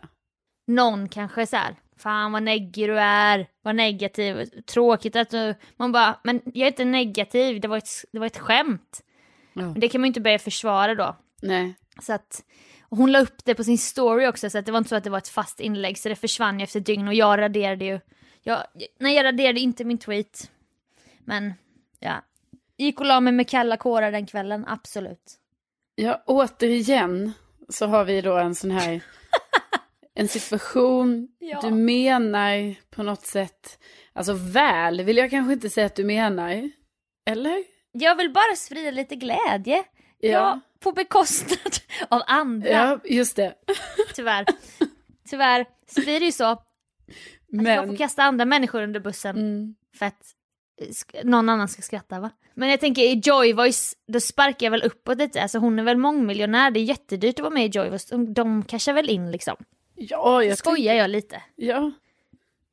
någon 0.67 1.09
kanske 1.09 1.47
så 1.47 1.55
här, 1.55 1.75
fan 1.97 2.31
vad 2.31 2.43
neggig 2.43 2.89
du 2.89 2.99
är, 2.99 3.47
vad 3.61 3.75
negativ, 3.75 4.45
tråkigt 4.65 5.15
att 5.15 5.29
du, 5.29 5.55
man 5.77 5.91
bara, 5.91 6.19
men 6.23 6.41
jag 6.45 6.63
är 6.63 6.67
inte 6.67 6.85
negativ, 6.85 7.61
det 7.61 7.67
var 7.67 7.77
ett, 7.77 7.89
det 8.11 8.19
var 8.19 8.25
ett 8.25 8.37
skämt. 8.37 9.01
Ja. 9.53 9.61
Men 9.61 9.79
det 9.79 9.89
kan 9.89 10.01
man 10.01 10.05
ju 10.05 10.09
inte 10.09 10.21
börja 10.21 10.39
försvara 10.39 10.95
då. 10.95 11.15
Nej. 11.41 11.73
Så 12.01 12.13
att, 12.13 12.43
hon 12.89 13.11
la 13.11 13.21
upp 13.21 13.45
det 13.45 13.55
på 13.55 13.63
sin 13.63 13.77
story 13.77 14.27
också, 14.27 14.49
så 14.49 14.57
att 14.57 14.65
det 14.65 14.71
var 14.71 14.77
inte 14.77 14.89
så 14.89 14.95
att 14.95 15.03
det 15.03 15.09
var 15.09 15.17
ett 15.17 15.27
fast 15.27 15.59
inlägg, 15.59 15.97
så 15.97 16.09
det 16.09 16.15
försvann 16.15 16.59
ju 16.59 16.63
efter 16.63 16.79
dygn 16.79 17.07
och 17.07 17.13
jag 17.13 17.39
raderade 17.39 17.85
ju, 17.85 17.99
jag, 18.43 18.63
nej 18.99 19.15
jag 19.15 19.25
raderade 19.25 19.59
inte 19.59 19.83
min 19.83 19.97
tweet. 19.97 20.51
Men, 21.25 21.53
ja. 21.99 22.13
Gick 22.77 22.99
och 22.99 23.05
la 23.05 23.19
mig 23.19 23.33
med 23.33 23.49
kalla 23.49 23.77
kårar 23.77 24.11
den 24.11 24.25
kvällen, 24.25 24.65
absolut. 24.67 25.37
Ja, 25.95 26.23
återigen 26.25 27.33
så 27.69 27.85
har 27.87 28.05
vi 28.05 28.21
då 28.21 28.37
en 28.37 28.55
sån 28.55 28.71
här... 28.71 29.01
en 30.13 30.27
situation 30.27 31.27
Ja. 31.39 31.59
du 31.61 31.71
menar 31.71 32.75
på 32.89 33.03
något 33.03 33.25
sätt... 33.25 33.79
Alltså 34.13 34.33
väl 34.33 35.01
vill 35.03 35.17
jag 35.17 35.29
kanske 35.29 35.53
inte 35.53 35.69
säga 35.69 35.85
att 35.85 35.95
du 35.95 36.03
menar. 36.03 36.71
Eller? 37.25 37.63
Jag 37.91 38.15
vill 38.15 38.33
bara 38.33 38.55
sprida 38.55 38.91
lite 38.91 39.15
glädje. 39.15 39.83
Ja. 40.19 40.29
Ja, 40.29 40.59
på 40.79 40.91
bekostnad 40.91 41.73
av 42.09 42.21
andra. 42.27 42.69
Ja, 42.69 42.99
just 43.05 43.35
det. 43.35 43.53
Tyvärr. 44.15 44.45
Tyvärr 45.29 45.65
så 45.87 46.01
blir 46.01 46.19
det 46.19 46.25
ju 46.25 46.31
så 46.31 46.45
att 46.45 46.67
jag 47.47 47.87
får 47.87 47.97
kasta 47.97 48.23
andra 48.23 48.45
människor 48.45 48.81
under 48.83 48.99
bussen 48.99 49.37
Mm, 49.37 49.75
för 49.97 50.05
att 50.05 50.35
någon 51.23 51.49
annan 51.49 51.67
ska 51.67 51.81
skratta 51.81 52.19
va? 52.19 52.29
Men 52.53 52.69
jag 52.69 52.79
tänker 52.79 53.01
i 53.01 53.21
Joy 53.23 53.53
Voice, 53.53 53.95
då 54.07 54.19
sparkar 54.19 54.65
jag 54.65 54.71
väl 54.71 54.83
uppåt 54.83 55.17
lite, 55.17 55.41
alltså 55.41 55.57
hon 55.59 55.79
är 55.79 55.83
väl 55.83 55.97
mångmiljonär, 55.97 56.71
det 56.71 56.79
är 56.79 56.83
jättedyrt 56.83 57.35
att 57.39 57.43
vara 57.43 57.53
med 57.53 57.65
i 57.65 57.79
Joy 57.79 57.89
Voice, 57.89 58.05
de, 58.05 58.33
de 58.33 58.63
cashar 58.63 58.93
väl 58.93 59.09
in 59.09 59.31
liksom. 59.31 59.55
ja, 59.95 60.43
jag 60.43 60.57
Skojar 60.57 60.93
jag 60.93 61.09
lite. 61.09 61.41
Ja. 61.55 61.91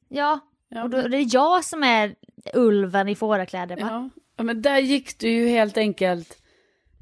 Ja, 0.08 0.40
Ja, 0.70 0.82
och 0.82 0.90
då 0.90 0.96
är 0.96 1.08
det 1.08 1.20
jag 1.20 1.64
som 1.64 1.82
är 1.82 2.14
ulven 2.54 3.08
i 3.08 3.14
fårakläder 3.14 3.76
va? 3.76 3.88
ja. 3.90 4.10
ja, 4.36 4.42
men 4.44 4.62
där 4.62 4.78
gick 4.78 5.18
du 5.18 5.28
ju 5.30 5.48
helt 5.48 5.76
enkelt... 5.76 6.38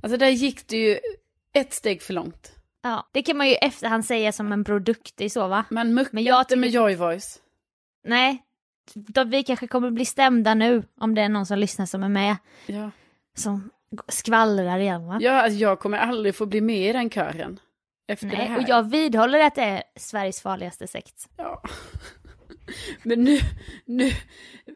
Alltså 0.03 0.17
där 0.19 0.29
gick 0.29 0.69
du 0.69 0.77
ju 0.77 0.99
ett 1.53 1.75
steg 1.75 2.03
för 2.03 2.13
långt. 2.15 2.53
Ja, 2.83 3.09
det 3.13 3.23
kan 3.23 3.37
man 3.37 3.47
ju 3.47 3.53
i 3.53 3.57
efterhand 3.57 4.05
säga 4.05 4.33
som 4.33 4.53
en 4.53 4.63
bror 4.63 4.81
duktig 4.81 5.33
så 5.33 5.49
va? 5.49 5.65
Man 5.71 5.95
muckar 5.95 6.11
Men 6.13 6.25
jag 6.25 6.41
inte 6.41 6.57
med 6.57 6.69
tycker- 6.69 6.79
Joy 6.81 6.95
Voice. 6.95 7.39
Nej, 8.05 8.43
vi 9.27 9.43
kanske 9.43 9.67
kommer 9.67 9.91
bli 9.91 10.05
stämda 10.05 10.55
nu 10.55 10.83
om 11.01 11.15
det 11.15 11.23
är 11.23 11.29
någon 11.29 11.47
som 11.47 11.59
lyssnar 11.59 11.87
som 11.87 12.03
är 12.03 12.09
med. 12.09 12.37
Ja. 12.67 12.91
Som 13.37 13.71
skvallrar 14.09 14.79
igen 14.79 15.07
va? 15.07 15.19
Ja, 15.21 15.33
alltså, 15.43 15.59
jag 15.59 15.79
kommer 15.81 15.99
aldrig 15.99 16.35
få 16.35 16.47
bli 16.47 16.61
med 16.61 16.91
i 16.91 16.93
den 16.93 17.11
kören. 17.11 17.61
Efter 18.09 18.27
det 18.27 18.37
Nej, 18.37 18.47
här. 18.47 18.59
och 18.59 18.65
jag 18.69 18.91
vidhåller 18.91 19.41
att 19.41 19.55
det 19.55 19.63
är 19.63 19.83
Sveriges 19.97 20.41
farligaste 20.43 20.87
sekt. 20.87 21.29
Ja. 21.37 21.63
Men 23.03 23.25
nu, 23.25 23.39
nu, 23.85 24.11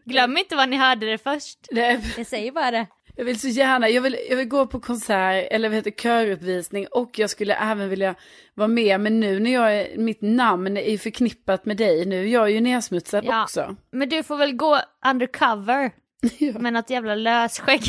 Glöm 0.05 0.37
inte 0.37 0.57
vad 0.57 0.69
ni 0.69 0.77
hörde 0.77 1.07
det 1.07 1.19
först. 1.19 1.59
det, 1.71 2.01
Jag 2.17 2.27
säger 2.27 2.53
bara 2.53 2.71
det. 2.71 2.87
Jag 3.21 3.25
vill 3.25 3.41
så 3.41 3.49
gärna, 3.49 3.89
jag 3.89 4.03
vill, 4.03 4.17
jag 4.31 4.37
vill 4.37 4.49
gå 4.49 4.67
på 4.67 4.81
konsert 4.81 5.49
eller 5.51 5.69
vad 5.69 5.77
heter 5.77 5.91
köruppvisning 5.91 6.87
och 6.91 7.19
jag 7.19 7.31
skulle 7.31 7.55
även 7.55 7.89
vilja 7.89 8.15
vara 8.55 8.69
med. 8.69 9.01
Men 9.01 9.21
nu 9.21 9.41
när 9.41 9.53
jag 9.53 9.77
är, 9.77 9.99
mitt 9.99 10.23
namn 10.23 10.77
är 10.77 10.99
förknippat 10.99 11.65
med 11.65 11.77
dig, 11.77 12.07
nu 12.07 12.21
är 12.23 12.27
jag 12.33 12.51
ju 12.51 12.61
nedsmutsad 12.61 13.25
Ja. 13.25 13.43
också. 13.43 13.77
Men 13.93 14.09
du 14.09 14.23
får 14.23 14.37
väl 14.37 14.53
gå 14.57 14.81
undercover 15.07 15.91
Ja. 16.39 16.59
med 16.59 16.73
något 16.73 16.91
jävla 16.91 17.15
lösskägg. 17.15 17.83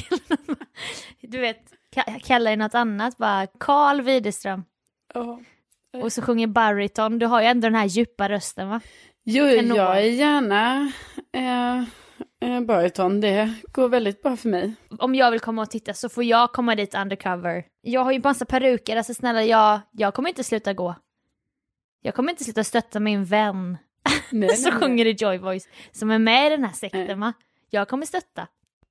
du 1.22 1.38
vet, 1.38 1.62
ka- 1.96 2.20
kalla 2.24 2.50
dig 2.50 2.58
något 2.58 2.76
annat 2.76 3.18
bara. 3.18 3.48
Karl 3.60 4.02
Widerström. 4.02 4.64
Ja. 5.14 5.40
Och 6.02 6.14
så 6.14 6.22
sjunger 6.22 6.48
bariton. 6.48 7.20
Du 7.20 7.26
har 7.26 7.42
ju 7.42 7.48
ändå 7.48 7.68
den 7.68 7.76
här 7.76 7.86
djupa 7.86 8.30
rösten 8.30 8.70
va? 8.70 8.82
Jo, 9.24 9.46
jag 9.46 9.98
är 9.98 10.02
gärna 10.02 10.92
eh, 11.34 11.84
eh, 12.42 12.62
bariton, 12.62 13.22
det 13.22 13.54
går 13.72 13.90
väldigt 13.90 14.22
bra 14.22 14.38
för 14.38 14.50
mig. 14.50 14.74
Om 15.00 15.16
jag 15.16 15.32
vill 15.32 15.40
komma 15.40 15.62
och 15.62 15.70
titta 15.70 15.94
så 15.94 16.10
får 16.10 16.24
jag 16.24 16.52
komma 16.52 16.76
dit 16.76 16.96
undercover. 16.96 17.66
Jag 17.82 18.04
har 18.04 18.12
ju 18.12 18.22
massa 18.24 18.46
peruker, 18.46 18.98
alltså 18.98 19.14
snälla 19.14 19.44
jag, 19.44 19.80
jag 19.92 20.14
kommer 20.14 20.30
inte 20.30 20.44
sluta 20.44 20.74
gå. 20.74 20.96
Jag 22.02 22.16
kommer 22.16 22.32
inte 22.32 22.44
sluta 22.44 22.64
stötta 22.64 23.00
min 23.00 23.26
vän 23.26 23.78
Nej, 24.30 24.56
som 24.56 24.72
nej, 24.74 24.80
sjunger 24.82 25.06
i 25.06 25.12
Joy 25.12 25.38
Voice, 25.38 25.68
som 25.92 26.12
är 26.12 26.20
med 26.20 26.48
i 26.48 26.50
den 26.50 26.64
här 26.64 26.74
sekten 26.74 27.06
Nej. 27.06 27.16
va? 27.16 27.34
Jag 27.70 27.88
kommer 27.88 28.06
stötta. 28.06 28.48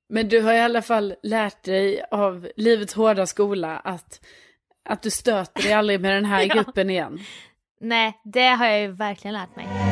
Men 0.09 0.29
du 0.29 0.41
har 0.41 0.53
i 0.53 0.59
alla 0.59 0.81
fall 0.81 1.15
lärt 1.23 1.63
dig 1.63 2.03
av 2.11 2.49
livets 2.55 2.93
hårda 2.93 3.25
skola 3.25 3.79
att, 3.79 4.25
att 4.89 5.01
du 5.01 5.11
stöter 5.11 5.63
dig 5.63 5.73
aldrig 5.73 6.01
med 6.01 6.11
den 6.15 6.25
här 6.25 6.41
Ja. 6.47 6.53
gruppen 6.55 6.89
igen. 6.89 7.19
Nej, 7.81 8.21
det 8.23 8.47
har 8.47 8.65
jag 8.65 8.81
ju 8.81 8.91
verkligen 8.91 9.33
lärt 9.33 9.55
mig. 9.55 9.90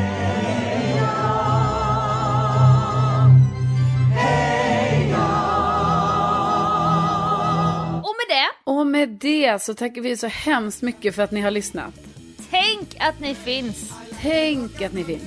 Med 8.90 9.08
det 9.08 9.62
så 9.62 9.74
tackar 9.74 10.02
vi 10.02 10.16
så 10.16 10.26
hemskt 10.26 10.82
mycket 10.82 11.14
för 11.14 11.22
att 11.22 11.30
ni 11.30 11.40
har 11.40 11.50
lyssnat. 11.50 11.94
tänk 12.50 12.96
att 12.98 13.20
ni 13.20 13.34
finns. 13.34 13.92
Tänk 14.20 14.82
att 14.82 14.92
ni 14.92 15.04
finns. 15.04 15.22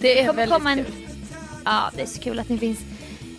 Det 0.00 0.20
är 0.20 0.26
kommer 0.26 0.36
väldigt 0.36 0.56
komma 0.56 0.72
en... 0.72 0.84
kul. 0.84 0.94
Ja, 1.64 1.90
det 1.96 2.02
är 2.02 2.06
så 2.06 2.20
kul 2.20 2.38
att 2.38 2.48
ni 2.48 2.58
finns. 2.58 2.78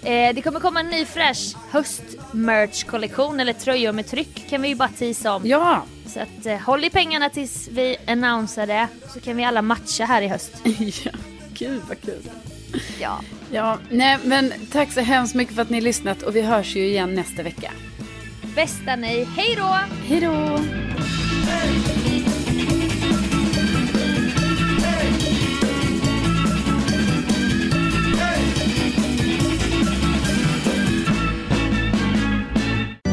Eh, 0.04 0.36
det 0.36 0.42
kommer 0.42 0.60
komma 0.60 0.80
en 0.80 0.90
ny 0.90 1.06
fräsch 1.06 1.56
höst-merch-kollektion, 1.72 3.40
eller 3.40 3.54
tröjor 3.54 3.92
med 3.92 4.08
tryck 4.08 4.50
kan 4.50 4.62
vi 4.62 4.68
ju 4.68 4.76
bara 4.76 4.90
tisa 4.90 5.34
om. 5.34 5.42
Ja, 5.46 5.84
Så 6.06 6.20
att 6.20 6.46
eh, 6.46 6.58
håll 6.58 6.84
i 6.84 6.90
pengarna 6.90 7.30
tills 7.30 7.68
vi 7.72 7.98
annonserar 8.08 8.68
det, 8.68 8.88
så 9.14 9.20
kan 9.20 9.38
vi 9.38 9.44
alla 9.44 9.62
matcha 9.62 10.06
här 10.06 10.22
i 10.22 10.28
höst. 10.28 10.52
ja. 11.04 11.12
Gud 11.54 11.82
vad 11.88 12.02
kul. 12.02 12.30
Ja. 13.00 13.20
Ja, 13.52 13.78
nej 13.90 14.18
men 14.24 14.54
tack 14.72 14.92
så 14.92 15.02
hemskt 15.02 15.36
mycket 15.36 15.56
för 15.56 15.62
att 15.62 15.70
ni 15.70 15.82
lyssnat 15.82 16.24
och 16.24 16.36
vi 16.36 16.42
hörs 16.42 16.76
ju 16.76 16.88
igen 16.88 17.16
nästa 17.16 17.44
vecka. 17.44 17.72
Bästa 18.56 18.96
ni, 18.96 19.28
hej 19.36 19.56
då! 19.58 19.76
Hej 20.08 20.20
då! 20.20 20.60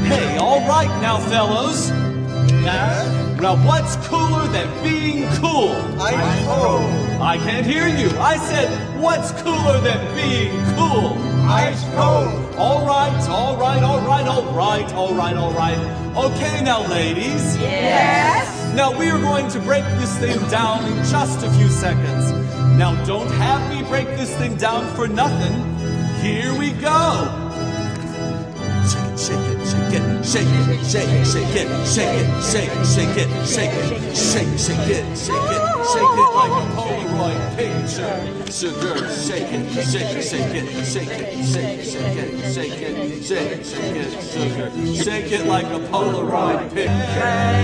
Hey, 0.05 0.39
all 0.39 0.61
right 0.61 1.03
now, 1.03 1.19
fellows. 1.19 1.91
Now, 2.65 3.37
now 3.41 3.57
what's 3.67 3.97
cooler 4.09 4.47
than 4.53 4.69
being 4.83 5.29
cool? 5.41 5.77
Ice 6.01 6.47
cold. 6.47 6.83
I 7.21 7.39
can't 7.39 7.67
hear 7.67 7.87
you. 7.87 8.09
I 8.19 8.37
said, 8.39 8.69
what's 9.01 9.33
cooler 9.43 9.81
than 9.81 10.01
being 10.15 10.51
cool? 10.77 11.36
Ice 11.49 11.85
cold. 11.95 12.57
All 12.57 12.85
right, 12.85 13.29
all 13.29 13.57
right, 13.57 13.83
all 13.83 14.01
right, 14.01 14.27
all 14.27 14.53
right, 14.53 14.93
all 14.95 15.15
right, 15.15 15.37
all 15.37 15.53
right. 15.53 15.79
Okay, 16.17 16.61
now, 16.65 16.85
ladies. 16.89 17.57
Yes. 17.59 18.75
Now, 18.75 18.99
we 18.99 19.09
are 19.11 19.21
going 19.21 19.49
to 19.51 19.61
break 19.61 19.85
this 20.01 20.19
thing 20.19 20.39
down 20.51 20.85
in 20.87 20.97
just 21.05 21.45
a 21.45 21.51
few 21.53 21.69
seconds. 21.69 22.33
Now, 22.77 23.01
don't 23.05 23.31
have 23.31 23.71
me 23.71 23.89
break 23.89 24.09
this 24.17 24.35
thing 24.37 24.57
down 24.57 24.93
for 24.97 25.07
nothing. 25.07 25.55
Here 26.21 26.53
we 26.59 26.73
go. 26.73 27.46
Shake 28.87 29.03
it, 29.03 29.19
shake 29.19 29.41
it, 29.41 30.25
shake 30.25 30.47
it, 30.47 30.87
shake 30.87 31.09
it, 31.11 31.27
shake 31.27 31.57
it, 31.57 31.87
shake 31.87 32.15
it, 32.15 32.31
shake 32.47 32.67
it, 32.67 32.87
shake 32.87 33.17
it, 33.17 33.31
shake 33.47 33.75
it, 33.75 34.15
shake 34.15 34.47
it, 34.47 34.61
shake 34.61 34.87
it, 34.87 35.19
shake 35.19 35.51
it, 35.51 35.67
shake 35.91 36.15
it 36.15 36.31
like 36.37 36.55
a 36.55 36.65
Polaroid 36.77 37.43
picture. 37.57 38.17
Sugar, 38.53 38.97
shake 39.11 39.51
it, 39.51 39.65
shake 39.91 40.15
it, 40.15 40.23
shake 40.23 40.55
it, 40.55 40.87
shake 40.87 41.11
it, 41.11 41.45
shake 41.45 41.73
it, 41.73 41.85
shake 41.85 42.17
it, 42.17 42.55
shake 42.55 42.79
it, 42.79 43.25
shake 43.25 43.51
it, 43.51 43.67
shake 43.67 43.97
it, 43.97 44.11
sugar, 44.23 44.71
shake 45.03 45.33
it 45.33 45.45
like 45.47 45.67
a 45.67 45.81
Polaroid 45.89 46.73
picture. 46.73 47.57